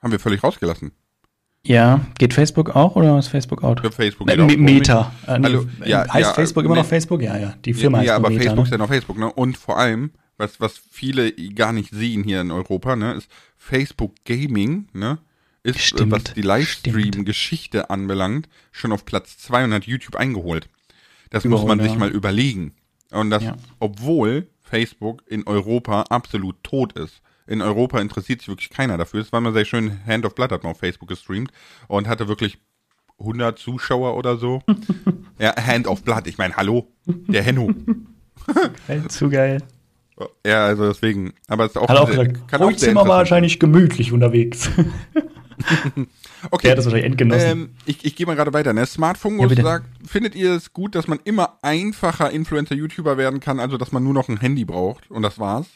[0.00, 0.92] Haben wir völlig rausgelassen.
[1.64, 3.80] Ja, geht Facebook auch oder ist Facebook out?
[3.80, 4.74] Für Facebook Äh, geht Me-.
[4.74, 5.12] Meta.
[5.26, 6.80] Äh, Also, ja, heißt ja, Facebook immer nee.
[6.80, 7.22] noch Facebook?
[7.22, 7.54] Ja, ja.
[7.64, 8.42] Die Firma ja, heißt ja, aber Meta.
[8.42, 8.74] Facebook ist ne?
[8.76, 9.32] ja noch Facebook, ne?
[9.32, 10.10] Und vor allem,
[10.42, 15.18] was, was viele gar nicht sehen hier in Europa, ne, ist Facebook Gaming, ne?
[15.62, 20.68] Ist, äh, Stimmt, was die Livestream-Geschichte anbelangt, schon auf Platz 200 YouTube eingeholt.
[21.30, 21.98] Das muss man sich ja.
[21.98, 22.74] mal überlegen.
[23.12, 23.56] Und das, Ja.
[23.78, 27.22] obwohl Facebook in Europa absolut tot ist.
[27.46, 29.20] In Europa interessiert sich wirklich keiner dafür.
[29.20, 31.52] Es war mal sehr schön, Hand of Blood hat man auf Facebook gestreamt
[31.86, 32.58] und hatte wirklich
[33.20, 34.62] 100 Zuschauer oder so.
[35.38, 37.72] ja, Hand of Blood, ich meine, hallo, der Henno.
[39.08, 39.62] Zu geil.
[40.46, 41.32] Ja, also deswegen.
[41.48, 44.70] Aber es ist auch, Hat auch gesagt, kann auch wir interessant wahrscheinlich gemütlich unterwegs.
[46.50, 46.62] Okay.
[46.62, 47.48] Der hat das wahrscheinlich endgenossen.
[47.48, 48.72] ähm, ich ich gehe mal gerade weiter.
[48.72, 48.80] Ne?
[48.80, 49.62] Ja, Smartphone bitte.
[49.62, 54.02] sagt, findet ihr es gut, dass man immer einfacher Influencer-YouTuber werden kann, also dass man
[54.02, 55.66] nur noch ein Handy braucht und das war's?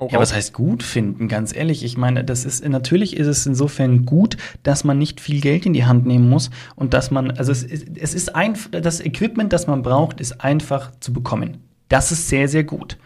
[0.00, 1.28] Hau Ja, was heißt gut finden?
[1.28, 5.40] Ganz ehrlich, ich meine, das ist natürlich ist es insofern gut, dass man nicht viel
[5.40, 8.70] Geld in die Hand nehmen muss und dass man, also es ist, es ist einfach,
[8.72, 11.65] das Equipment, das man braucht, ist einfach zu bekommen.
[11.88, 12.96] Das ist sehr, sehr gut.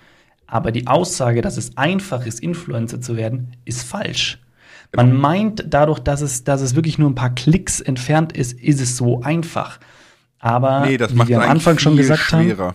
[0.47, 4.39] Aber die Aussage, dass es einfach ist, Influencer zu werden, ist falsch.
[4.97, 8.81] Man meint dadurch, dass es, dass es wirklich nur ein paar Klicks entfernt ist, ist
[8.81, 9.79] es so einfach.
[10.41, 12.75] Aber nee, das wie wir am Anfang schon gesagt haben, schwerer.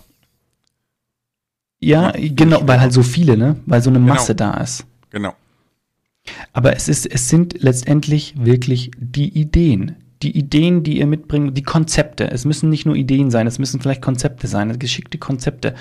[1.80, 3.58] ja, macht viel genau, weil halt so viele, ne?
[3.66, 4.14] Weil so eine Genau.
[4.14, 4.86] Masse da ist.
[5.10, 5.34] Genau.
[6.54, 9.96] Aber es, ist, es sind letztendlich wirklich die Ideen.
[10.24, 12.30] Die Ideen, die ihr mitbringt, die Konzepte.
[12.32, 15.76] Es müssen nicht nur Ideen sein, es müssen vielleicht Konzepte sein, geschickte Konzepte.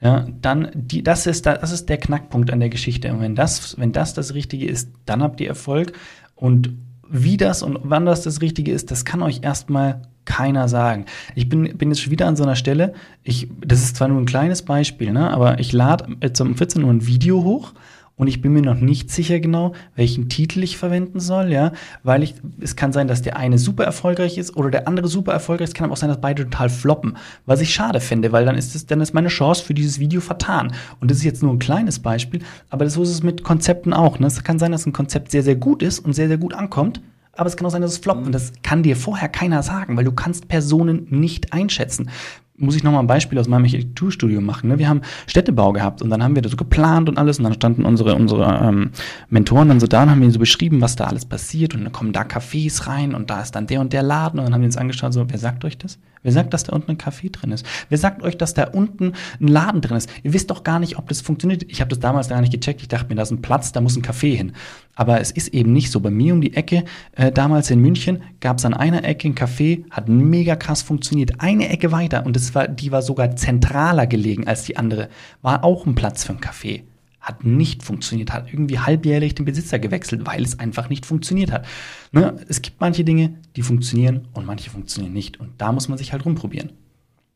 [0.00, 3.12] Ja, dann, die, das, ist, da- das ist der Knackpunkt an der Geschichte.
[3.12, 5.92] Und wenn das, wenn das das Richtige ist, dann habt ihr Erfolg.
[6.34, 6.74] Und
[7.08, 11.04] wie das und wann das das Richtige ist, das kann euch erstmal keiner sagen.
[11.34, 12.94] Ich bin, bin jetzt schon wieder an so einer Stelle.
[13.22, 16.82] Ich, das ist zwar nur ein kleines Beispiel, ne, aber ich lade jetzt um 14
[16.82, 17.72] Uhr ein Video hoch
[18.16, 22.22] und ich bin mir noch nicht sicher genau, welchen Titel ich verwenden soll, ja, weil
[22.22, 25.68] ich, es kann sein, dass der eine super erfolgreich ist oder der andere super erfolgreich.
[25.68, 28.56] Es kann aber auch sein, dass beide total floppen, was ich schade finde, weil dann
[28.56, 30.72] ist es, dann ist meine Chance für dieses Video vertan.
[31.00, 34.18] Und das ist jetzt nur ein kleines Beispiel, aber so ist es mit Konzepten auch.
[34.18, 34.26] Ne?
[34.26, 37.02] Es kann sein, dass ein Konzept sehr, sehr gut ist und sehr, sehr gut ankommt.
[37.32, 38.24] Aber es kann auch sein, dass es floppt.
[38.24, 42.08] Und das kann dir vorher keiner sagen, weil du kannst Personen nicht einschätzen.
[42.58, 44.68] Muss ich noch mal ein Beispiel aus meinem Architekturstudio machen.
[44.68, 44.78] Ne?
[44.78, 47.54] Wir haben Städtebau gehabt und dann haben wir das so geplant und alles und dann
[47.54, 48.90] standen unsere, unsere ähm,
[49.28, 51.92] Mentoren dann so da und haben ihnen so beschrieben, was da alles passiert und dann
[51.92, 54.62] kommen da Cafés rein und da ist dann der und der Laden und dann haben
[54.62, 55.98] die uns angeschaut, so, wer sagt euch das?
[56.26, 57.64] Wer sagt, dass da unten ein Café drin ist?
[57.88, 60.10] Wer sagt euch, dass da unten ein Laden drin ist?
[60.24, 61.62] Ihr wisst doch gar nicht, ob das funktioniert.
[61.68, 62.80] Ich habe das damals gar nicht gecheckt.
[62.80, 64.52] Ich dachte mir, da ist ein Platz, da muss ein Café hin.
[64.96, 66.00] Aber es ist eben nicht so.
[66.00, 69.34] Bei mir um die Ecke, äh, damals in München, gab es an einer Ecke ein
[69.34, 71.40] Café, hat mega krass funktioniert.
[71.40, 75.08] Eine Ecke weiter und das war, die war sogar zentraler gelegen als die andere.
[75.42, 76.82] War auch ein Platz für ein Café.
[77.20, 81.66] Hat nicht funktioniert, hat irgendwie halbjährlich den Besitzer gewechselt, weil es einfach nicht funktioniert hat.
[82.12, 82.36] Ne?
[82.48, 85.38] Es gibt manche Dinge, die funktionieren und manche funktionieren nicht.
[85.38, 86.72] Und da muss man sich halt rumprobieren.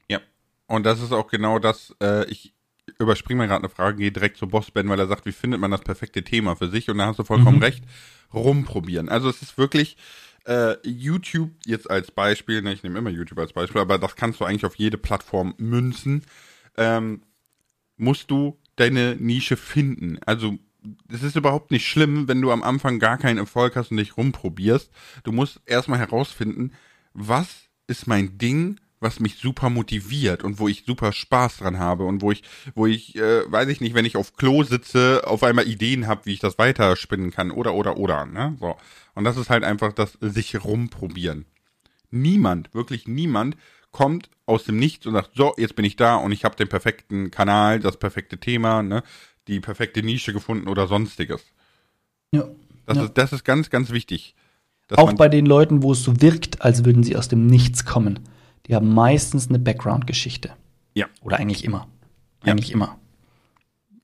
[0.08, 0.20] Ja.
[0.66, 2.54] Und das ist auch genau das, äh, ich
[2.98, 5.60] überspringe mal gerade eine Frage, gehe direkt zu Boss Ben, weil er sagt, wie findet
[5.60, 6.88] man das perfekte Thema für sich?
[6.90, 7.62] Und da hast du vollkommen Mhm.
[7.62, 7.84] recht,
[8.32, 9.08] rumprobieren.
[9.08, 9.96] Also es ist wirklich
[10.46, 14.40] äh, YouTube jetzt als Beispiel, ne, ich nehme immer YouTube als Beispiel, aber das kannst
[14.40, 16.22] du eigentlich auf jede Plattform münzen.
[16.76, 17.22] Ähm,
[17.96, 20.18] musst du deine Nische finden.
[20.24, 20.58] Also
[21.12, 24.16] es ist überhaupt nicht schlimm, wenn du am Anfang gar keinen Erfolg hast und dich
[24.16, 24.90] rumprobierst.
[25.24, 26.72] Du musst erstmal herausfinden,
[27.12, 32.04] was ist mein Ding, was mich super motiviert und wo ich super Spaß dran habe
[32.04, 32.42] und wo ich,
[32.74, 36.26] wo ich, äh, weiß ich nicht, wenn ich auf Klo sitze, auf einmal Ideen habe,
[36.26, 38.26] wie ich das weiterspinnen kann oder oder oder.
[38.26, 38.56] Ne?
[38.60, 38.76] So.
[39.14, 41.46] Und das ist halt einfach das sich rumprobieren.
[42.10, 43.56] Niemand, wirklich niemand
[43.90, 46.68] kommt aus dem Nichts und sagt, so, jetzt bin ich da und ich habe den
[46.68, 49.02] perfekten Kanal, das perfekte Thema, ne,
[49.48, 51.42] die perfekte Nische gefunden oder sonstiges.
[52.32, 52.44] Ja.
[52.86, 53.04] Das, Ja.
[53.04, 54.34] ist, das ist ganz, ganz wichtig.
[54.96, 58.18] Auch bei den Leuten, wo es so wirkt, als würden sie aus dem Nichts kommen.
[58.70, 60.50] Die haben meistens eine Background-Geschichte.
[60.94, 61.06] Ja.
[61.22, 61.88] Oder eigentlich immer.
[62.44, 62.52] Ja.
[62.52, 62.98] Eigentlich immer.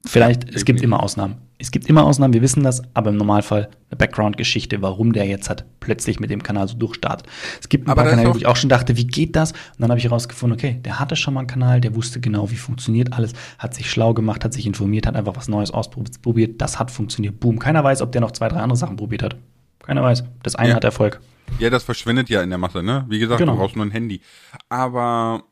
[0.04, 1.36] Vielleicht, es gibt immer Ausnahmen.
[1.58, 5.48] Es gibt immer Ausnahmen, wir wissen das, aber im Normalfall eine Background-Geschichte, warum der jetzt
[5.48, 7.28] hat plötzlich mit dem Kanal so durchstartet.
[7.60, 9.52] Es gibt ein Aber paar Kanäle, wo ich auch schon dachte, wie geht das?
[9.52, 12.50] Und dann habe ich herausgefunden, okay, der hatte schon mal einen Kanal, der wusste genau,
[12.50, 16.60] wie funktioniert alles, hat sich schlau gemacht, hat sich informiert, hat einfach was Neues ausprobiert,
[16.60, 17.38] das hat funktioniert.
[17.38, 17.60] Boom.
[17.60, 19.36] Keiner weiß, ob der noch zwei, drei andere Sachen probiert hat.
[19.78, 20.24] Keiner weiß.
[20.42, 20.74] Das eine Ja.
[20.74, 21.20] hat Erfolg.
[21.58, 23.04] Ja, das verschwindet ja in der Masse, ne?
[23.08, 23.52] Wie gesagt, Genau.
[23.52, 24.20] du brauchst nur ein Handy.
[24.68, 25.44] Aber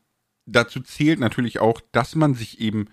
[0.47, 2.89] dazu zählt natürlich auch, dass man sich eben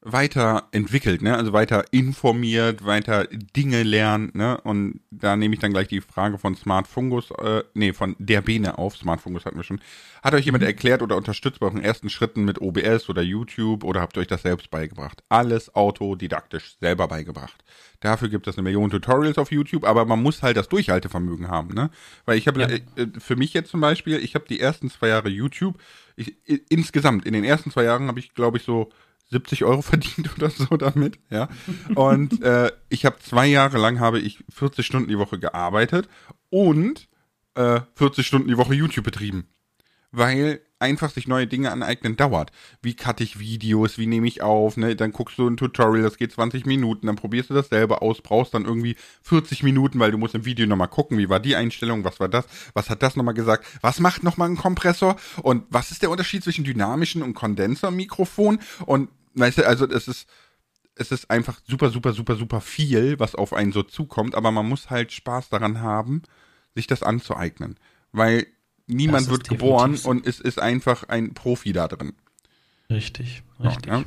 [0.00, 1.36] weiterentwickelt, ne?
[1.36, 4.60] Also weiter informiert, weiter Dinge lernt, ne?
[4.60, 8.40] Und da nehme ich dann gleich die Frage von Smart Fungus, äh, nee, von der
[8.40, 8.96] Bene auf.
[8.96, 9.80] Smart Fungus hatten wir schon.
[10.22, 10.68] Hat euch jemand mhm.
[10.68, 14.28] erklärt oder unterstützt bei euren ersten Schritten mit OBS oder YouTube oder habt ihr euch
[14.28, 15.24] das selbst beigebracht?
[15.28, 17.64] Alles autodidaktisch selber beigebracht.
[17.98, 21.74] Dafür gibt es eine Million Tutorials auf YouTube, aber man muss halt das Durchhaltevermögen haben,
[21.74, 21.90] ne?
[22.24, 22.68] Weil ich habe ja.
[22.68, 25.76] äh, für mich jetzt zum Beispiel, ich habe die ersten zwei Jahre YouTube,
[26.14, 26.36] ich,
[26.68, 28.90] insgesamt in den ersten zwei Jahren habe ich, glaube ich, so
[29.30, 31.48] 70 Euro verdient oder so damit, ja.
[31.94, 36.08] Und äh, ich habe zwei Jahre lang habe ich 40 Stunden die Woche gearbeitet
[36.50, 37.08] und
[37.54, 39.48] äh, 40 Stunden die Woche YouTube betrieben.
[40.10, 42.50] Weil einfach sich neue Dinge aneignen dauert.
[42.82, 44.94] Wie cutte ich Videos, wie nehme ich auf, ne?
[44.96, 48.20] Dann guckst du ein Tutorial, das geht 20 Minuten, dann probierst du das selber aus,
[48.22, 51.56] brauchst dann irgendwie 40 Minuten, weil du musst im Video nochmal gucken, wie war die
[51.56, 55.64] Einstellung, was war das, was hat das nochmal gesagt, was macht nochmal ein Kompressor und
[55.70, 59.08] was ist der Unterschied zwischen dynamischen und Kondensermikrofon und
[59.38, 60.28] weißt du, also es ist,
[60.94, 64.68] es ist einfach super, super, super, super viel, was auf einen so zukommt, aber man
[64.68, 66.22] muss halt Spaß daran haben,
[66.74, 67.76] sich das anzueignen.
[68.12, 68.46] Weil
[68.86, 70.08] niemand wird geboren so.
[70.08, 72.14] und es ist einfach ein Profi da drin.
[72.90, 73.86] Richtig, richtig.
[73.86, 74.06] Ja, ne?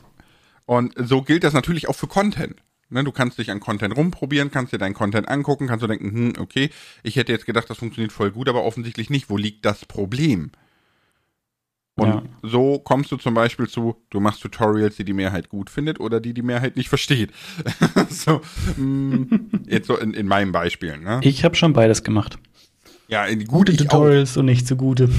[0.66, 2.56] Und so gilt das natürlich auch für Content.
[2.90, 6.12] Ne, du kannst dich an Content rumprobieren, kannst dir deinen Content angucken, kannst du denken,
[6.12, 6.70] hm, okay,
[7.04, 9.30] ich hätte jetzt gedacht, das funktioniert voll gut, aber offensichtlich nicht.
[9.30, 10.52] Wo liegt das Problem?
[12.02, 12.24] Und ja.
[12.42, 16.20] so kommst du zum Beispiel zu, du machst Tutorials, die die Mehrheit gut findet oder
[16.20, 17.30] die die Mehrheit nicht versteht.
[18.10, 18.42] so,
[18.76, 20.98] mh, mm, jetzt so in, in meinem Beispiel.
[20.98, 21.20] Ne?
[21.22, 22.40] Ich habe schon beides gemacht.
[23.08, 25.10] Ja, in gute Tutorials und nicht so gute.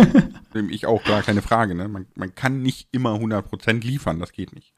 [0.70, 1.74] ich auch, gar keine Frage.
[1.74, 1.88] Ne?
[1.88, 4.72] Man, man kann nicht immer 100% liefern, das geht nicht.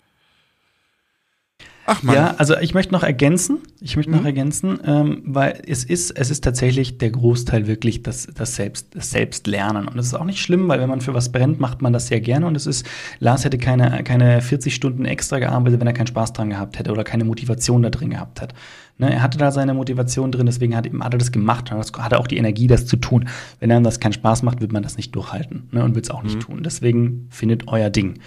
[1.86, 2.14] Ach man.
[2.14, 4.18] Ja, also ich möchte noch ergänzen, ich möchte mhm.
[4.18, 8.94] noch ergänzen, ähm, weil es ist, es ist tatsächlich der Großteil wirklich das, das, Selbst,
[8.94, 9.86] das Selbstlernen.
[9.86, 12.06] Und das ist auch nicht schlimm, weil wenn man für was brennt, macht man das
[12.06, 12.46] sehr gerne.
[12.46, 12.86] Und es ist,
[13.18, 16.90] Lars hätte keine, keine 40 Stunden extra gearbeitet, wenn er keinen Spaß dran gehabt hätte
[16.90, 18.54] oder keine Motivation da drin gehabt hat.
[18.96, 22.12] Ne, er hatte da seine Motivation drin, deswegen hat, hat er das gemacht und hat
[22.12, 23.28] er auch die Energie, das zu tun.
[23.58, 26.10] Wenn einem das keinen Spaß macht, wird man das nicht durchhalten ne, und wird es
[26.10, 26.40] auch nicht mhm.
[26.40, 26.62] tun.
[26.62, 28.20] Deswegen findet euer Ding.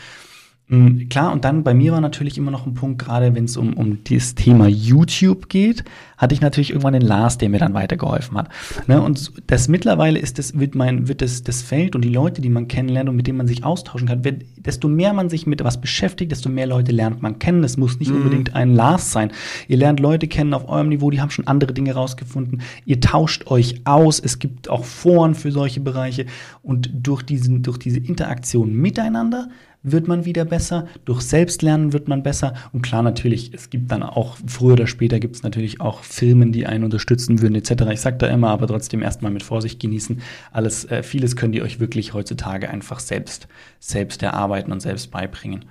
[0.70, 3.55] Mhm, klar, und dann bei mir war natürlich immer noch ein Punkt, gerade wenn es
[3.55, 5.86] um, um dieses Thema YouTube geht,
[6.18, 8.49] hatte ich natürlich irgendwann den Lars, der mir dann weitergeholfen hat.
[8.86, 9.01] Ne?
[9.01, 12.49] Und das mittlerweile ist das, wird mein, wird das, das Feld und die Leute, die
[12.49, 15.63] man kennenlernt und mit denen man sich austauschen kann, wird, desto mehr man sich mit
[15.63, 17.63] was beschäftigt, desto mehr Leute lernt man kennen.
[17.63, 18.18] Es muss nicht mhm.
[18.18, 19.32] unbedingt ein Lars sein.
[19.70, 22.61] Ihr lernt Leute kennen auf eurem Niveau, die haben schon andere Dinge rausgefunden.
[22.86, 24.20] Ihr tauscht euch aus.
[24.20, 26.26] Es gibt auch Foren für solche Bereiche.
[26.61, 29.47] Und durch, diesen, durch diese Interaktion miteinander
[29.92, 34.04] wird man wieder besser, durch Selbstlernen wird man besser und klar natürlich, es gibt dann
[34.04, 37.84] auch, früher oder später gibt es natürlich auch Firmen, die einen unterstützen würden etc.
[37.92, 40.22] Ich sage da immer, aber trotzdem erstmal mit Vorsicht genießen.
[40.52, 43.48] Alles, äh, vieles könnt ihr euch wirklich heutzutage einfach selbst,
[43.80, 45.66] selbst erarbeiten und selbst beibringen.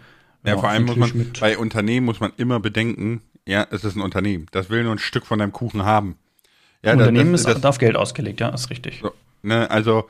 [0.44, 3.96] Ja, ja vor allem muss man, bei Unternehmen muss man immer bedenken, ja, es ist
[3.96, 4.46] ein Unternehmen.
[4.50, 6.16] Das will nur ein Stück von deinem Kuchen haben.
[6.82, 9.00] Ja, Unternehmen das, das, ist auf Geld ausgelegt, ja, ist richtig.
[9.02, 9.12] So,
[9.42, 10.08] ne, also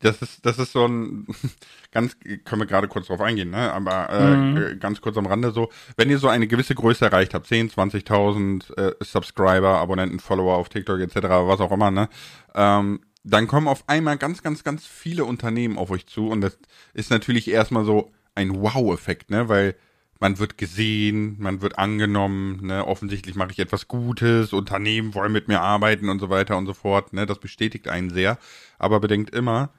[0.00, 1.26] das ist, das ist so ein,
[1.92, 3.72] ganz, können wir gerade kurz drauf eingehen, ne?
[3.72, 4.80] aber äh, mhm.
[4.80, 8.76] ganz kurz am Rande so, wenn ihr so eine gewisse Größe erreicht habt, 10, 20.000
[8.76, 12.08] äh, Subscriber, Abonnenten, Follower auf TikTok etc., was auch immer, ne?
[12.54, 16.58] Ähm, dann kommen auf einmal ganz, ganz, ganz viele Unternehmen auf euch zu und das
[16.94, 19.74] ist natürlich erstmal so ein Wow-Effekt, ne, weil
[20.20, 25.48] man wird gesehen, man wird angenommen, ne, offensichtlich mache ich etwas Gutes, Unternehmen wollen mit
[25.48, 28.38] mir arbeiten und so weiter und so fort, ne, das bestätigt einen sehr,
[28.78, 29.70] aber bedenkt immer,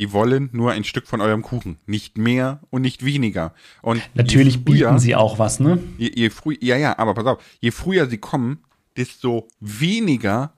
[0.00, 3.54] die wollen nur ein Stück von eurem Kuchen, nicht mehr und nicht weniger.
[3.82, 5.78] Und natürlich früher, bieten sie auch was, ne?
[5.98, 8.64] Je, je früh, ja, ja, aber pass auf, je früher sie kommen,
[8.96, 10.54] desto weniger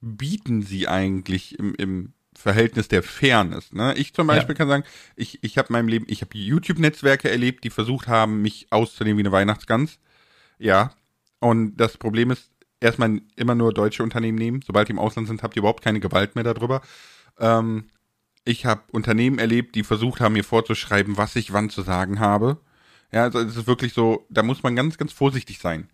[0.00, 3.72] bieten sie eigentlich im, im Verhältnis der Fairness.
[3.72, 3.94] Ne?
[3.96, 4.58] Ich zum Beispiel ja.
[4.58, 4.84] kann sagen,
[5.16, 9.22] ich, ich habe meinem Leben, ich habe YouTube-Netzwerke erlebt, die versucht haben, mich auszunehmen wie
[9.22, 9.98] eine Weihnachtsgans.
[10.58, 10.92] Ja.
[11.40, 12.48] Und das Problem ist,
[12.80, 14.62] erstmal immer nur deutsche Unternehmen nehmen.
[14.64, 16.80] Sobald die im Ausland sind, habt ihr überhaupt keine Gewalt mehr darüber.
[17.40, 17.86] Ähm,
[18.44, 22.58] ich habe Unternehmen erlebt, die versucht haben, mir vorzuschreiben, was ich wann zu sagen habe.
[23.12, 25.88] Ja, also es ist wirklich so, da muss man ganz, ganz vorsichtig sein.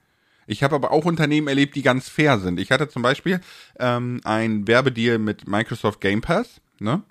[0.46, 2.59] Ich habe aber auch Unternehmen erlebt, die ganz fair sind.
[2.59, 3.40] Ich hatte zum Beispiel
[3.78, 7.03] ähm, ein Werbedeal mit Microsoft Game Pass, ne?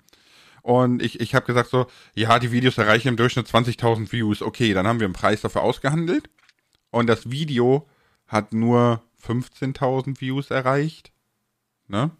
[0.62, 4.42] Und ich, ich habe gesagt so, ja, die Videos erreichen im Durchschnitt 20.000 Views.
[4.42, 6.28] Okay, dann haben wir einen Preis dafür ausgehandelt.
[6.90, 7.88] Und das Video
[8.26, 11.12] hat nur 15.000 Views erreicht.
[11.88, 12.10] Ne?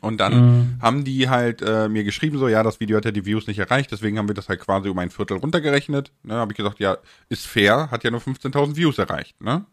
[0.00, 0.78] Und dann mhm.
[0.82, 3.58] haben die halt äh, mir geschrieben, so, ja, das Video hat ja die Views nicht
[3.58, 6.12] erreicht, deswegen haben wir das halt quasi um ein Viertel runtergerechnet.
[6.22, 9.64] Ne, habe ich gesagt, ja, ist fair, hat ja nur 15.000 Views erreicht, ne?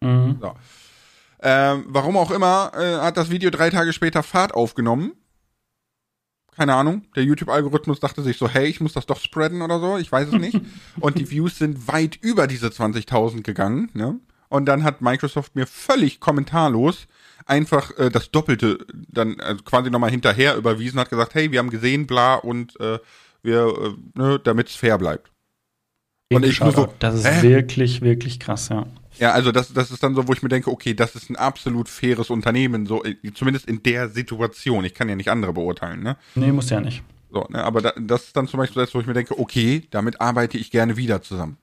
[0.00, 0.38] Mhm.
[0.40, 0.54] So.
[1.42, 5.12] Ähm, warum auch immer, äh, hat das Video drei Tage später Fahrt aufgenommen.
[6.54, 9.96] keine Ahnung, der YouTube-Algorithmus dachte sich so, hey, ich muss das doch spreaden oder so,
[9.96, 10.60] ich weiß es nicht.
[11.00, 14.20] und die Views sind weit über diese 20.000 gegangen, ne?
[14.50, 17.06] Und dann hat Microsoft mir völlig kommentarlos
[17.50, 18.78] einfach äh, das Doppelte
[19.08, 22.98] dann also quasi nochmal hinterher überwiesen, hat gesagt, hey, wir haben gesehen, bla, und äh,
[23.42, 25.30] wir, äh, ne, damit es fair bleibt.
[26.32, 27.42] Und ich nur so, das ist äh?
[27.42, 28.86] wirklich, wirklich krass, ja.
[29.18, 31.36] Ja, also das, das ist dann so, wo ich mir denke, okay, das ist ein
[31.36, 34.84] absolut faires Unternehmen, so äh, zumindest in der Situation.
[34.84, 36.16] Ich kann ja nicht andere beurteilen, ne?
[36.36, 37.02] Nee, muss ja nicht.
[37.32, 39.82] So, ne, aber da, das ist dann zum Beispiel das, wo ich mir denke, okay,
[39.90, 41.58] damit arbeite ich gerne wieder zusammen.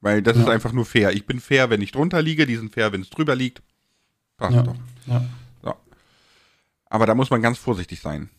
[0.00, 0.42] Weil das ja.
[0.42, 1.12] ist einfach nur fair.
[1.12, 3.62] Ich bin fair, wenn ich drunter liege, die sind fair, wenn es drüber liegt.
[4.38, 4.62] Passt ja.
[4.62, 4.76] doch.
[5.06, 5.22] Ja.
[5.62, 5.74] So.
[6.88, 8.30] Aber da muss man ganz vorsichtig sein.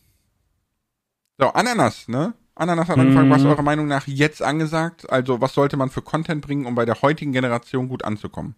[1.38, 2.34] So, Ananas, ne?
[2.54, 3.32] Ananas hat angefangen, mhm.
[3.32, 5.08] was ist eure Meinung nach jetzt angesagt?
[5.10, 8.54] Also, was sollte man für Content bringen, um bei der heutigen Generation gut anzukommen?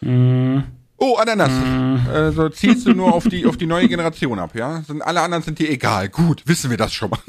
[0.00, 0.64] Mhm.
[0.96, 1.52] Oh, Ananas.
[1.52, 2.08] Mhm.
[2.12, 4.82] Also zielst du nur auf die, auf die neue Generation ab, ja?
[4.82, 6.08] Sind, alle anderen sind dir egal.
[6.08, 7.20] Gut, wissen wir das schon mal.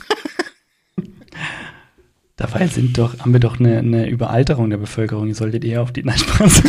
[2.39, 5.27] Dabei sind doch, haben wir doch eine, eine Überalterung der Bevölkerung.
[5.27, 6.63] Ihr solltet eher auf die Nein, Spaß.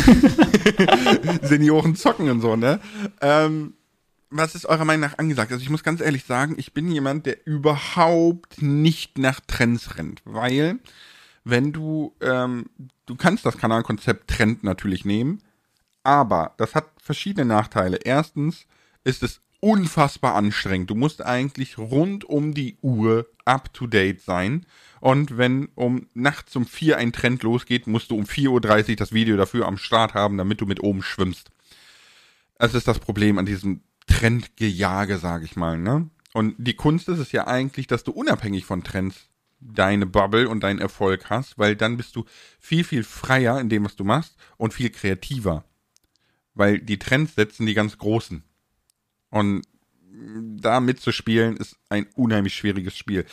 [1.43, 2.81] Senioren zocken und so, ne?
[3.21, 3.75] Ähm,
[4.29, 5.49] was ist eurer Meinung nach angesagt?
[5.49, 10.21] Also ich muss ganz ehrlich sagen, ich bin jemand, der überhaupt nicht nach Trends rennt,
[10.25, 10.79] weil
[11.45, 12.65] wenn du, ähm,
[13.05, 15.41] du kannst das Kanalkonzept Trend natürlich nehmen,
[16.03, 17.95] aber das hat verschiedene Nachteile.
[18.03, 18.65] Erstens
[19.05, 20.89] ist es unfassbar anstrengend.
[20.89, 24.65] Du musst eigentlich rund um die Uhr up to date sein.
[25.01, 29.11] Und wenn um nachts um vier ein Trend losgeht, musst du um 4.30 Uhr das
[29.11, 31.49] Video dafür am Start haben, damit du mit oben schwimmst.
[32.59, 36.09] Das ist das Problem an diesem Trendgejage, sage ich mal, ne?
[36.33, 39.27] Und die Kunst ist es ja eigentlich, dass du unabhängig von Trends
[39.59, 42.25] deine Bubble und deinen Erfolg hast, weil dann bist du
[42.59, 45.65] viel, viel freier in dem, was du machst und viel kreativer.
[46.53, 48.43] Weil die Trends setzen die ganz großen.
[49.29, 49.63] Und
[50.57, 53.25] da mitzuspielen ist ein unheimlich schwieriges Spiel.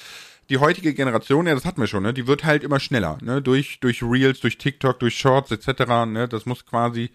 [0.49, 3.43] Die heutige Generation, ja, das hatten wir schon, ne, die wird halt immer schneller, ne,
[3.43, 7.11] durch, durch Reels, durch TikTok, durch Shorts etc., ne, das muss quasi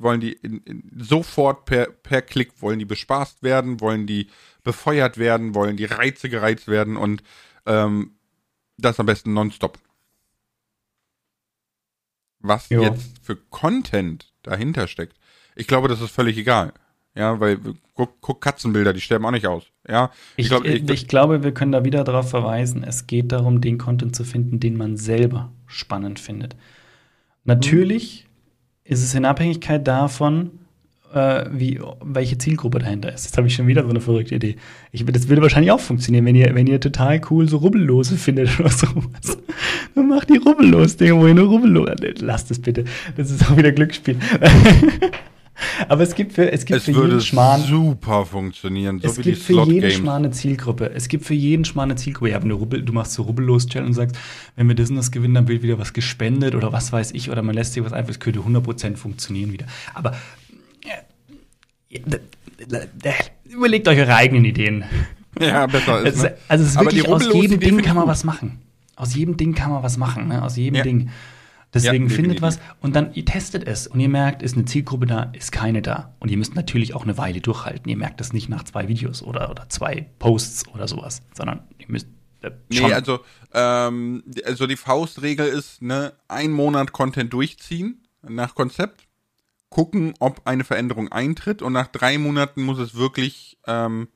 [0.00, 4.28] wollen die in, in, sofort per, per Klick, wollen die bespaßt werden, wollen die
[4.62, 7.22] befeuert werden, wollen die Reize gereizt werden und
[7.66, 8.16] ähm,
[8.76, 9.78] das am besten nonstop.
[12.40, 12.82] Was jo.
[12.82, 15.18] jetzt für Content dahinter steckt,
[15.56, 16.72] ich glaube, das ist völlig egal.
[17.14, 17.58] Ja, weil
[17.94, 19.64] guck, guck Katzenbilder, die sterben auch nicht aus.
[19.88, 23.32] Ja, ich, ich, glaub, ich, ich glaube, wir können da wieder darauf verweisen, es geht
[23.32, 26.54] darum, den Content zu finden, den man selber spannend findet.
[27.44, 28.26] Natürlich
[28.84, 30.50] ist es in Abhängigkeit davon,
[31.12, 33.24] äh, wie, welche Zielgruppe dahinter ist.
[33.24, 34.56] Jetzt habe ich schon wieder so eine verrückte Idee.
[34.92, 38.60] Ich, das würde wahrscheinlich auch funktionieren, wenn ihr, wenn ihr total cool so Rubbellose findet
[38.60, 39.38] oder sowas.
[39.94, 41.88] Dann macht die Rubbellos, Dinge, wo ihr nur Rubbellos.
[42.20, 42.84] Lasst es bitte.
[43.16, 44.16] Das ist auch wieder Glücksspiel.
[45.88, 47.62] Aber es gibt für, es gibt es für jeden Schmarrn.
[47.62, 50.90] super funktionieren, so es gibt für jeden Schmarrn eine Zielgruppe.
[50.94, 52.30] Es gibt für jeden Schmarrn eine Zielgruppe.
[52.30, 54.18] Ja, eine Rubbel, du machst so Rubbellos-Challenge und sagst,
[54.56, 57.30] wenn wir das und das gewinnen, dann wird wieder was gespendet oder was weiß ich,
[57.30, 59.66] oder man lässt sich was einfach, es könnte 100% funktionieren wieder.
[59.94, 60.16] Aber
[61.90, 63.12] äh,
[63.48, 64.84] überlegt euch eure eigenen Ideen.
[65.40, 66.22] Ja, besser ist.
[66.22, 66.34] Ne?
[66.48, 68.60] Also, es ist wirklich, aus jedem Ding kann man was machen.
[68.96, 70.42] Aus jedem Ding kann man was machen, ne?
[70.42, 70.82] Aus jedem ja.
[70.82, 71.10] Ding.
[71.74, 75.06] Deswegen ja, findet was und dann ihr testet es und ihr merkt, ist eine Zielgruppe
[75.06, 76.14] da, ist keine da.
[76.18, 77.90] Und ihr müsst natürlich auch eine Weile durchhalten.
[77.90, 81.86] Ihr merkt das nicht nach zwei Videos oder, oder zwei Posts oder sowas, sondern ihr
[81.88, 82.08] müsst
[82.40, 83.20] äh, Nee, also,
[83.52, 89.06] ähm, also die Faustregel ist, ne, ein Monat Content durchziehen nach Konzept,
[89.68, 94.08] gucken, ob eine Veränderung eintritt und nach drei Monaten muss es wirklich ähm,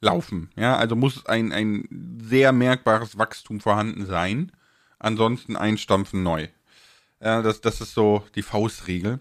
[0.00, 0.50] laufen.
[0.56, 4.52] Ja, also muss ein, ein sehr merkbares Wachstum vorhanden sein.
[4.98, 6.46] Ansonsten einstampfen neu.
[7.22, 9.20] Ja, das, das ist so die Faustregel.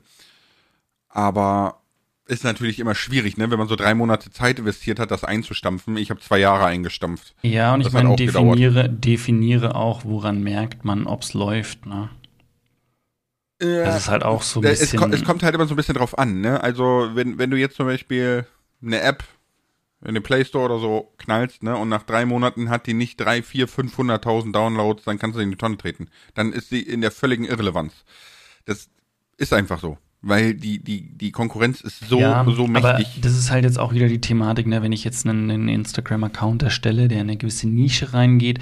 [1.09, 1.81] Aber
[2.25, 3.51] ist natürlich immer schwierig, ne?
[3.51, 5.97] wenn man so drei Monate Zeit investiert hat, das einzustampfen.
[5.97, 7.35] Ich habe zwei Jahre eingestampft.
[7.41, 11.85] Ja, und das ich meine, definiere, definiere auch, woran merkt man, ob es läuft.
[11.85, 12.09] Ne?
[13.59, 14.85] Äh, das ist halt auch so ein bisschen.
[14.85, 16.39] Es, kommt, es kommt halt immer so ein bisschen drauf an.
[16.41, 16.63] Ne?
[16.63, 18.45] Also, wenn, wenn du jetzt zum Beispiel
[18.81, 19.23] eine App
[20.05, 23.19] in den Play Store oder so knallst, ne, und nach drei Monaten hat die nicht
[23.19, 26.09] drei, vier, 500.000 Downloads, dann kannst du in die Tonne treten.
[26.33, 27.93] Dann ist sie in der völligen Irrelevanz.
[28.65, 28.89] Das
[29.37, 29.97] ist einfach so.
[30.23, 32.83] Weil die, die, die Konkurrenz ist so, ja, so mächtig.
[32.83, 34.83] Aber das ist halt jetzt auch wieder die Thematik, ne?
[34.83, 38.59] wenn ich jetzt einen, einen Instagram-Account erstelle, der in eine gewisse Nische reingeht,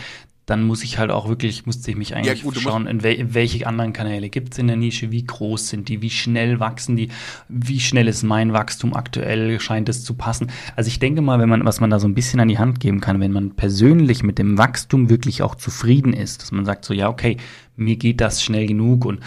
[0.49, 3.13] dann muss ich halt auch wirklich, musste ich mich eigentlich ja, gut, schauen, in, wel
[3.13, 6.59] in, welche anderen Kanäle gibt es in der Nische, wie groß sind die, wie schnell
[6.59, 7.09] wachsen die,
[7.47, 10.51] wie schnell ist mein Wachstum aktuell, scheint es zu passen.
[10.75, 12.79] Also ich denke mal, wenn man, was man da so ein bisschen an die Hand
[12.79, 16.85] geben kann, wenn man persönlich mit dem Wachstum wirklich auch zufrieden ist, dass man sagt
[16.85, 17.37] so, ja, okay,
[17.75, 19.19] mir geht das schnell genug und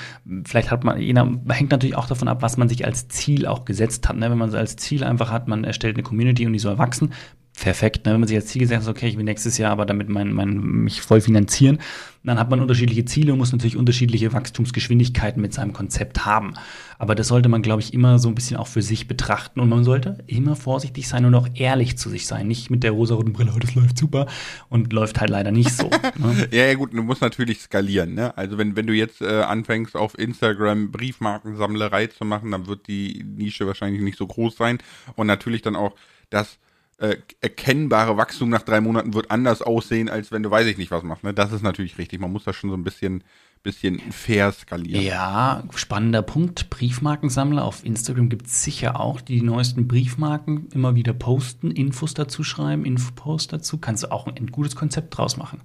[0.44, 4.08] vielleicht hat man, hängt natürlich auch davon ab, was man sich als Ziel auch gesetzt
[4.08, 4.16] hat.
[4.16, 4.30] Ne?
[4.30, 7.12] Wenn man als Ziel einfach hat, man erstellt eine Community und die soll wachsen,
[7.60, 8.06] perfekt.
[8.06, 8.12] Ne?
[8.12, 10.32] Wenn man sich als Ziel gesetzt hat, okay, ich will nächstes Jahr aber damit mein,
[10.32, 11.78] mein, mich voll finanzieren,
[12.24, 16.54] dann hat man unterschiedliche Ziele und muss natürlich unterschiedliche Wachstumsgeschwindigkeiten mit seinem Konzept haben.
[16.98, 19.68] Aber das sollte man, glaube ich, immer so ein bisschen auch für sich betrachten und
[19.68, 22.46] man sollte immer vorsichtig sein und auch ehrlich zu sich sein.
[22.46, 24.26] Nicht mit der rosa-roten Brille, das läuft super
[24.68, 25.90] und läuft halt leider nicht so.
[26.16, 26.48] ne?
[26.52, 28.14] ja, ja, gut, du musst natürlich skalieren.
[28.14, 28.36] Ne?
[28.36, 33.24] Also wenn, wenn du jetzt äh, anfängst, auf Instagram Briefmarkensammlerei zu machen, dann wird die
[33.24, 34.78] Nische wahrscheinlich nicht so groß sein
[35.16, 35.94] und natürlich dann auch
[36.30, 36.58] das
[36.98, 40.90] äh, erkennbare Wachstum nach drei Monaten wird anders aussehen, als wenn du weiß ich nicht
[40.90, 41.24] was machst.
[41.24, 41.34] Ne?
[41.34, 42.20] Das ist natürlich richtig.
[42.20, 43.24] Man muss das schon so ein bisschen,
[43.62, 45.02] bisschen fair skalieren.
[45.02, 46.70] Ja, spannender Punkt.
[46.70, 52.14] Briefmarkensammler auf Instagram gibt es sicher auch, die die neuesten Briefmarken immer wieder posten, Infos
[52.14, 53.78] dazu schreiben, Infopost dazu.
[53.78, 55.60] Kannst du auch ein gutes Konzept draus machen.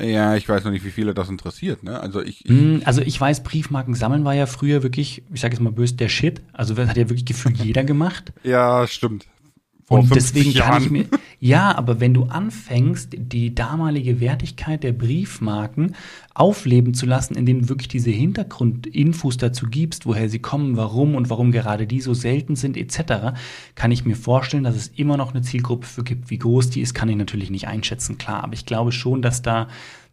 [0.00, 1.84] Ja, ich weiß noch nicht, wie viele das interessiert.
[1.84, 2.00] Ne?
[2.00, 5.62] Also ich, ich also ich weiß, Briefmarken sammeln war ja früher wirklich, ich sage jetzt
[5.62, 6.42] mal böse, der Shit.
[6.52, 8.32] Also das hat ja wirklich gefühlt jeder gemacht.
[8.42, 9.26] Ja, stimmt.
[9.86, 10.72] Vor und deswegen Jahren.
[10.72, 11.06] kann ich mir.
[11.40, 15.94] Ja, aber wenn du anfängst, die damalige Wertigkeit der Briefmarken
[16.32, 21.28] aufleben zu lassen, indem du wirklich diese Hintergrundinfos dazu gibst, woher sie kommen, warum und
[21.28, 23.36] warum gerade die so selten sind, etc.,
[23.74, 26.30] kann ich mir vorstellen, dass es immer noch eine Zielgruppe für gibt.
[26.30, 28.42] Wie groß die ist, kann ich natürlich nicht einschätzen, klar.
[28.42, 29.68] Aber ich glaube schon, dass da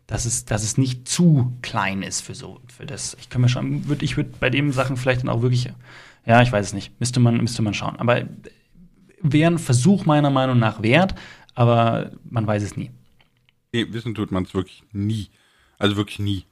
[0.08, 3.16] dass es, dass es nicht zu klein ist für so, für das.
[3.22, 5.72] Ich kann mir schon, würd, ich würde bei den Sachen vielleicht dann auch wirklich,
[6.26, 7.96] ja, ich weiß es nicht, müsste man, müsste man schauen.
[7.96, 8.24] Aber
[9.22, 11.16] wäre ein Versuch meiner Meinung nach wert,
[11.54, 12.92] aber man weiß es nie.
[13.74, 15.30] Nee, wissen tut man es wirklich nie.
[15.78, 16.46] Also wirklich nie.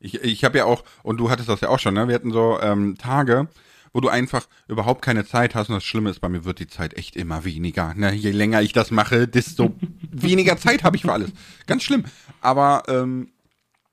[0.00, 2.08] Ich, ich habe ja auch, und du hattest das ja auch schon, ne?
[2.08, 3.48] Wir hatten so ähm, Tage,
[3.92, 5.68] wo du einfach überhaupt keine Zeit hast.
[5.68, 7.94] Und das Schlimme ist, bei mir wird die Zeit echt immer weniger.
[7.94, 8.12] Ne?
[8.12, 9.74] Je länger ich das mache, desto
[10.10, 11.30] weniger Zeit habe ich für alles.
[11.66, 12.04] Ganz schlimm.
[12.40, 13.32] Aber, ähm,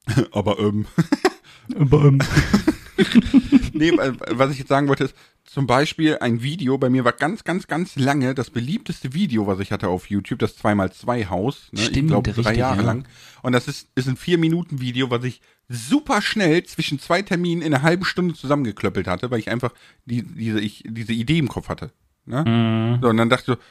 [0.31, 0.87] aber, ähm.
[1.79, 2.19] aber, ähm.
[3.73, 5.15] nee, was ich jetzt sagen wollte ist,
[5.49, 9.59] zum Beispiel ein Video, bei mir war ganz, ganz, ganz lange das beliebteste Video, was
[9.59, 11.69] ich hatte auf YouTube, das 2x2 Haus.
[11.71, 11.81] Ne?
[11.81, 12.85] Stimmt, ich glaube, drei Jahre ja.
[12.85, 13.05] lang.
[13.41, 17.81] Und das ist, ist ein 4-Minuten-Video, was ich super schnell zwischen zwei Terminen in einer
[17.81, 19.73] halben Stunde zusammengeklöppelt hatte, weil ich einfach
[20.05, 21.91] die, diese, ich, diese Idee im Kopf hatte.
[22.25, 22.43] Ne?
[22.45, 23.01] Mhm.
[23.01, 23.63] So, und dann dachte ich so,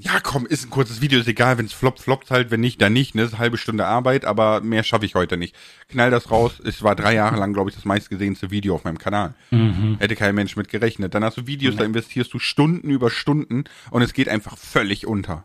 [0.00, 2.80] ja, komm, ist ein kurzes Video, ist egal, wenn es floppt, floppt halt, wenn nicht,
[2.80, 5.54] dann nicht, ne, ist eine halbe Stunde Arbeit, aber mehr schaffe ich heute nicht.
[5.88, 8.98] Knall das raus, es war drei Jahre lang, glaube ich, das meistgesehenste Video auf meinem
[8.98, 9.34] Kanal.
[9.50, 9.96] Mhm.
[9.98, 11.14] Hätte kein Mensch mit gerechnet.
[11.14, 15.06] Dann hast du Videos, da investierst du Stunden über Stunden und es geht einfach völlig
[15.06, 15.44] unter.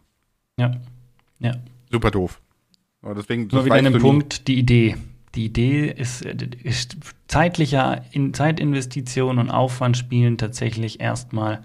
[0.58, 0.72] Ja.
[1.40, 1.52] Ja.
[1.92, 2.40] Super doof.
[3.02, 4.00] Aber deswegen, Nur das wieder an dem nie.
[4.00, 4.96] Punkt, die Idee.
[5.36, 6.96] Die Idee ist, ist
[7.28, 11.62] zeitlicher in Zeitinvestition und Aufwand spielen tatsächlich erstmal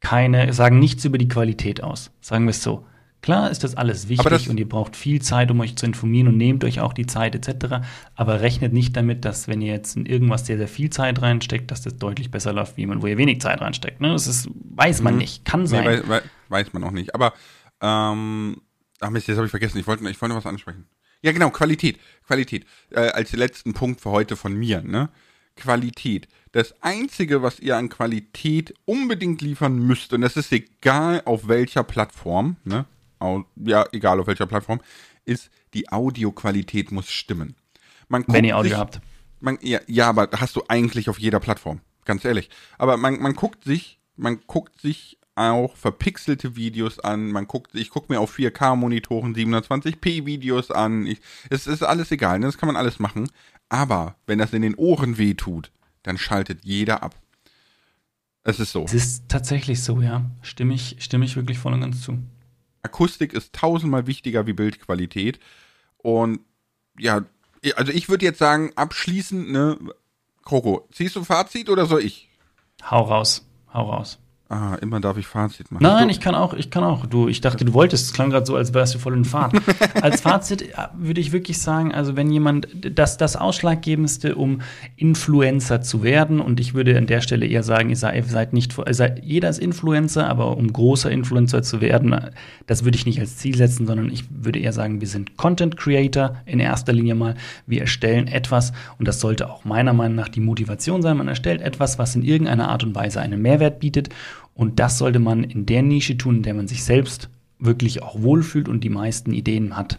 [0.00, 2.10] keine, sagen nichts über die Qualität aus.
[2.20, 2.86] Sagen wir es so.
[3.22, 6.28] Klar ist das alles wichtig das- und ihr braucht viel Zeit, um euch zu informieren
[6.28, 7.84] und nehmt euch auch die Zeit etc.
[8.14, 11.70] Aber rechnet nicht damit, dass wenn ihr jetzt in irgendwas sehr, sehr viel Zeit reinsteckt,
[11.70, 14.00] dass das deutlich besser läuft, wie jemand, wo ihr wenig Zeit reinsteckt.
[14.00, 14.08] Ne?
[14.12, 15.18] Das ist, weiß man Mhm.
[15.18, 15.44] nicht.
[15.44, 15.84] Kann Nee, sein.
[15.84, 17.14] weiß, weiß, weiß man auch nicht.
[17.14, 17.34] Aber,
[17.82, 18.56] ähm,
[19.00, 19.76] ach Mist, jetzt habe ich vergessen.
[19.76, 20.86] Ich wollte, ich wollte noch was ansprechen.
[21.20, 21.98] Ja, genau, Qualität.
[22.26, 22.64] Qualität.
[22.90, 25.10] Äh, als letzten Punkt für heute von mir, ne?
[25.56, 26.26] Qualität.
[26.52, 31.84] Das Einzige, was ihr an Qualität unbedingt liefern müsst, und das ist egal auf welcher
[31.84, 32.86] Plattform, ne?
[33.56, 34.80] Ja, egal auf welcher Plattform,
[35.24, 37.54] ist die Audioqualität muss stimmen.
[38.08, 39.00] Man wenn ihr Audio sich- habt.
[39.40, 42.50] man, ja, ja, aber hast du eigentlich auf jeder Plattform, ganz ehrlich.
[42.78, 47.90] Aber man, man guckt sich, man guckt sich auch verpixelte Videos an, man guckt, ich
[47.90, 51.06] gucke mir auf 4K-Monitoren 720p Videos an.
[51.06, 51.20] Ich,
[51.50, 52.46] es ist alles egal, ne?
[52.46, 53.30] das kann man alles machen.
[53.68, 55.70] Aber wenn das in den Ohren weh tut,
[56.02, 57.14] dann schaltet jeder ab.
[58.42, 58.84] Es ist so.
[58.84, 60.30] Es ist tatsächlich so, ja.
[60.42, 62.18] Stimme ich, stimme ich wirklich voll und ganz zu.
[62.82, 65.38] Akustik ist tausendmal wichtiger wie Bildqualität.
[65.98, 66.40] Und
[66.98, 67.24] ja,
[67.76, 69.78] also ich würde jetzt sagen, abschließend, ne,
[70.42, 72.28] Kroko, ziehst du Fazit oder soll ich?
[72.82, 74.18] Hau raus, hau raus.
[74.52, 75.84] Ah, immer darf ich Fazit machen.
[75.84, 77.06] Nein, Du- ich kann auch, ich kann auch.
[77.06, 78.06] Du, ich dachte, du wolltest.
[78.06, 79.54] Es klang gerade so, als wärst du voll in Fahrt.
[80.02, 84.60] als Fazit äh, würde ich wirklich sagen, also wenn jemand das, das Ausschlaggebendste, um
[84.96, 88.92] Influencer zu werden, und ich würde an der Stelle eher sagen, ihr seid, nicht, ihr
[88.94, 92.14] seid, jeder ist Influencer, aber um großer Influencer zu werden,
[92.66, 95.76] das würde ich nicht als Ziel setzen, sondern ich würde eher sagen, wir sind Content
[95.76, 97.34] Creator in erster Linie mal.
[97.66, 101.16] Wir erstellen etwas, und das sollte auch meiner Meinung nach die Motivation sein.
[101.16, 104.08] Man erstellt etwas, was in irgendeiner Art und Weise einen Mehrwert bietet.
[104.54, 108.20] Und das sollte man in der Nische tun, in der man sich selbst wirklich auch
[108.20, 109.98] wohlfühlt und die meisten Ideen hat.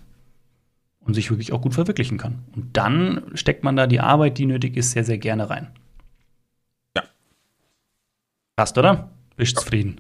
[0.99, 2.43] Und sich wirklich auch gut verwirklichen kann.
[2.55, 5.71] Und dann steckt man da die Arbeit, die nötig ist, sehr, sehr gerne rein.
[6.95, 7.03] Ja.
[8.55, 9.09] Passt, oder?
[9.35, 9.99] Bist zufrieden?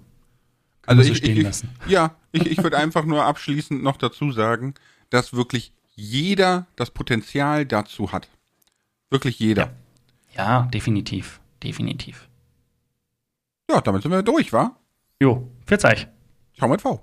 [0.85, 1.69] Also Kann ich, stehen ich, lassen.
[1.87, 4.75] Ja, ich, ich würde einfach nur abschließend noch dazu sagen,
[5.09, 8.29] dass wirklich jeder das Potenzial dazu hat.
[9.09, 9.73] Wirklich jeder.
[10.35, 11.39] Ja, definitiv.
[11.63, 12.27] Definitiv.
[13.71, 14.75] Ja, damit sind wir durch, wa?
[15.21, 16.09] Jo, verzeih.
[16.59, 17.01] Schau mal V.